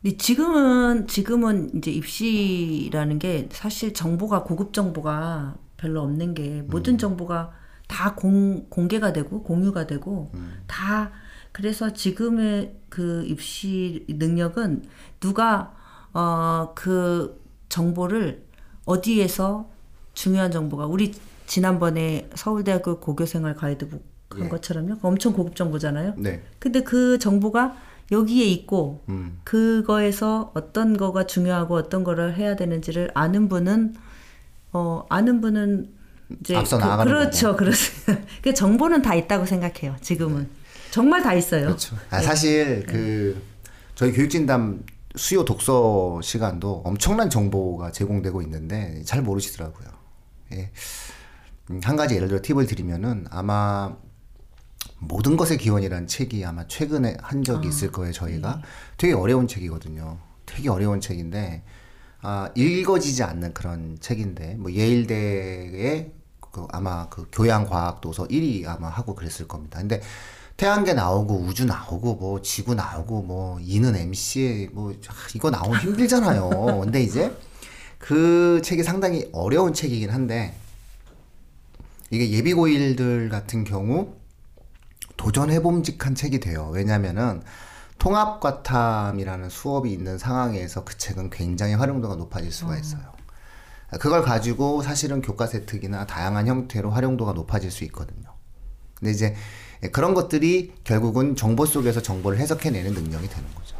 근데 0.02 0.16
지금은 0.16 1.06
지금은 1.06 1.70
이제 1.76 1.90
입시라는 1.90 3.18
게 3.18 3.48
사실 3.52 3.92
정보가 3.92 4.44
고급 4.44 4.72
정보가 4.72 5.56
별로 5.76 6.02
없는 6.02 6.34
게 6.34 6.62
모든 6.62 6.94
음. 6.94 6.98
정보가 6.98 7.52
다 7.88 8.14
공, 8.14 8.66
공개가 8.68 9.12
되고 9.12 9.42
공유가 9.42 9.86
되고 9.86 10.30
음. 10.34 10.62
다 10.66 11.10
그래서 11.52 11.92
지금의 11.92 12.76
그 12.88 13.24
입시 13.26 14.04
능력은 14.08 14.84
누가 15.20 15.74
어 16.12 16.72
그 16.74 17.42
정보를 17.68 18.44
어디에서 18.84 19.70
중요한 20.14 20.50
정보가 20.50 20.86
우리 20.86 21.12
지난번에 21.46 22.28
서울대학교 22.34 23.00
고교생활 23.00 23.54
가이드북 23.54 24.02
한 24.30 24.44
예. 24.44 24.48
것처럼요 24.48 24.96
엄청 25.02 25.32
고급 25.32 25.56
정보잖아요. 25.56 26.14
네. 26.18 26.42
근데 26.58 26.82
그 26.82 27.18
정보가 27.18 27.76
여기에 28.10 28.44
있고 28.46 29.04
음. 29.08 29.40
그거에서 29.44 30.52
어떤 30.54 30.96
거가 30.96 31.26
중요하고 31.26 31.74
어떤 31.76 32.04
거를 32.04 32.36
해야 32.36 32.56
되는지를 32.56 33.10
아는 33.14 33.48
분은 33.48 33.94
어 34.72 35.04
아는 35.08 35.40
분은 35.40 35.90
이제 36.40 36.56
앞서 36.56 36.78
나아가는 36.78 37.12
그렇죠 37.12 37.56
그렇습니다. 37.56 38.24
그 38.42 38.54
정보는 38.54 39.02
다 39.02 39.14
있다고 39.14 39.46
생각해요. 39.46 39.96
지금은 40.00 40.48
정말 40.90 41.22
다 41.22 41.34
있어요. 41.34 41.66
그렇죠. 41.66 41.96
아, 42.10 42.20
사실 42.20 42.84
그 42.86 43.42
저희 43.94 44.12
교육진담 44.12 44.84
수요 45.16 45.44
독서 45.44 46.20
시간도 46.22 46.82
엄청난 46.84 47.28
정보가 47.28 47.92
제공되고 47.92 48.40
있는데 48.42 49.02
잘 49.04 49.22
모르시더라고요. 49.22 49.88
예. 50.52 50.70
음, 51.70 51.80
한 51.82 51.96
가지 51.96 52.14
예를 52.14 52.28
들어 52.28 52.40
팁을 52.40 52.66
드리면은 52.66 53.26
아마 53.30 53.96
모든 54.98 55.36
것의 55.36 55.58
기원이라는 55.58 56.06
책이 56.06 56.44
아마 56.44 56.66
최근에 56.66 57.16
한 57.22 57.44
적이 57.44 57.68
있을 57.68 57.92
거예요. 57.92 58.12
저희가 58.12 58.62
되게 58.96 59.14
어려운 59.14 59.46
책이거든요. 59.46 60.18
되게 60.44 60.68
어려운 60.68 61.00
책인데 61.00 61.62
아, 62.20 62.50
읽어지지 62.56 63.22
않는 63.22 63.54
그런 63.54 63.96
책인데 64.00 64.56
뭐 64.56 64.72
예일대의 64.72 66.12
그 66.40 66.66
아마 66.70 67.08
그 67.08 67.28
교양과학 67.30 68.00
도서 68.00 68.26
1위 68.26 68.66
아마 68.66 68.88
하고 68.88 69.14
그랬을 69.14 69.46
겁니다. 69.46 69.78
근데 69.78 70.00
태양계 70.56 70.94
나오고 70.94 71.36
우주 71.36 71.64
나오고 71.64 72.14
뭐 72.16 72.42
지구 72.42 72.74
나오고 72.74 73.22
뭐 73.22 73.60
이는 73.60 73.94
MC에 73.94 74.70
뭐 74.72 74.90
아, 74.90 75.14
이거 75.34 75.50
나오기 75.50 75.78
힘들잖아요. 75.78 76.50
근데 76.82 77.00
이제 77.02 77.32
그 77.98 78.60
책이 78.64 78.82
상당히 78.82 79.28
어려운 79.32 79.72
책이긴 79.72 80.10
한데 80.10 80.54
이게 82.10 82.30
예비고일들 82.30 83.28
같은 83.28 83.62
경우 83.62 84.14
도전해봄직한 85.18 86.14
책이 86.14 86.40
돼요. 86.40 86.70
왜냐면은 86.72 87.42
통합과탐이라는 87.98 89.50
수업이 89.50 89.92
있는 89.92 90.16
상황에서 90.16 90.84
그 90.84 90.96
책은 90.96 91.28
굉장히 91.30 91.74
활용도가 91.74 92.14
높아질 92.14 92.50
수가 92.50 92.78
있어요. 92.78 93.02
그걸 94.00 94.22
가지고 94.22 94.82
사실은 94.82 95.20
교과세 95.20 95.66
특이나 95.66 96.06
다양한 96.06 96.46
형태로 96.46 96.90
활용도가 96.90 97.32
높아질 97.32 97.70
수 97.70 97.84
있거든요. 97.84 98.34
근데 98.94 99.10
이제 99.10 99.34
그런 99.92 100.14
것들이 100.14 100.74
결국은 100.84 101.36
정보 101.36 101.66
속에서 101.66 102.00
정보를 102.02 102.38
해석해내는 102.38 102.94
능력이 102.94 103.28
되는 103.28 103.54
거죠. 103.54 103.76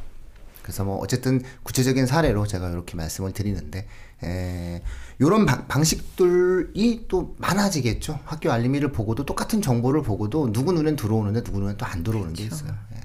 그래서 0.68 0.84
뭐 0.84 0.98
어쨌든 0.98 1.40
구체적인 1.62 2.04
사례로 2.04 2.46
제가 2.46 2.68
이렇게 2.68 2.94
말씀을 2.94 3.32
드리는데 3.32 3.88
에, 4.22 4.82
이런 5.18 5.46
방식들이 5.46 7.06
또 7.08 7.34
많아지겠죠. 7.38 8.20
학교 8.26 8.52
알림이를 8.52 8.92
보고도 8.92 9.24
똑같은 9.24 9.62
정보를 9.62 10.02
보고도 10.02 10.52
누구 10.52 10.72
눈엔 10.74 10.96
들어오는데 10.96 11.42
누구 11.42 11.60
눈엔 11.60 11.78
또 11.78 11.86
안 11.86 12.02
들어오는 12.04 12.34
게 12.34 12.44
있어요. 12.44 12.70
예. 12.94 13.00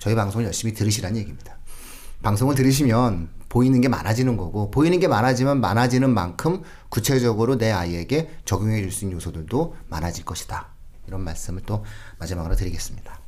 저희 0.00 0.16
방송을 0.16 0.44
열심히 0.46 0.74
들으시라는 0.74 1.16
얘기입니다. 1.18 1.56
방송을 2.22 2.56
들으시면 2.56 3.28
보이는 3.48 3.80
게 3.80 3.86
많아지는 3.86 4.36
거고 4.36 4.72
보이는 4.72 4.98
게 4.98 5.06
많아지면 5.06 5.60
많아지는 5.60 6.12
만큼 6.12 6.62
구체적으로 6.88 7.58
내 7.58 7.70
아이에게 7.70 8.28
적용해 8.44 8.80
줄 8.82 8.90
수 8.90 9.04
있는 9.04 9.14
요소들도 9.18 9.76
많아질 9.86 10.24
것이다. 10.24 10.66
이런 11.06 11.22
말씀을 11.22 11.62
또 11.64 11.84
마지막으로 12.18 12.56
드리겠습니다. 12.56 13.20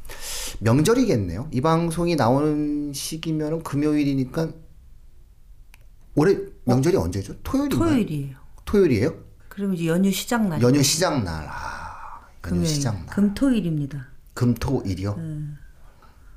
명절이겠네요. 0.61 1.49
이 1.53 1.61
방송이 1.61 2.17
나오는 2.17 2.93
시기면은 2.93 3.63
금요일이니까 3.63 4.51
올해 6.17 6.37
명절이 6.65 6.97
언제죠? 6.97 7.35
토요일인가요? 7.43 7.89
토요일이에요. 7.91 8.37
토요일이에요? 8.65 9.15
그럼 9.49 9.75
이제 9.75 9.87
연휴 9.87 10.11
시작 10.11 10.47
날. 10.49 10.61
연휴 10.63 10.83
시작 10.83 11.23
날. 11.23 11.47
아, 11.49 12.21
연휴. 12.51 12.65
시작 12.67 12.95
날. 12.95 13.07
금토일입니다. 13.07 14.07
금토일이요? 14.35 15.17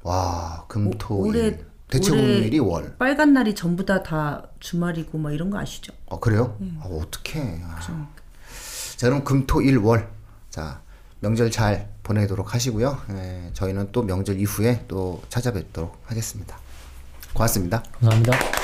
와, 0.03 0.65
금토일. 0.67 1.27
올해 1.35 1.59
대체 1.89 2.11
공휴일이 2.11 2.59
월. 2.59 2.95
빨간 2.97 3.33
날이 3.33 3.53
전부 3.55 3.85
다 3.85 4.01
다 4.03 4.49
주말이고 4.59 5.17
뭐 5.17 5.31
이런 5.31 5.49
거 5.49 5.59
아시죠? 5.59 5.93
어, 6.07 6.19
그래요? 6.19 6.57
아, 6.81 6.85
어떡해. 6.87 7.61
아. 7.63 7.79
자, 8.97 9.07
그럼 9.09 9.23
금토일 9.23 9.77
월. 9.77 10.09
자, 10.49 10.81
명절 11.23 11.51
잘 11.51 11.89
보내도록 12.03 12.53
하시고요. 12.53 12.97
예, 13.11 13.49
저희는 13.53 13.93
또 13.93 14.03
명절 14.03 14.37
이후에 14.39 14.83
또 14.89 15.21
찾아뵙도록 15.29 16.01
하겠습니다. 16.05 16.57
고맙습니다. 17.33 17.81
감사합니다. 18.01 18.62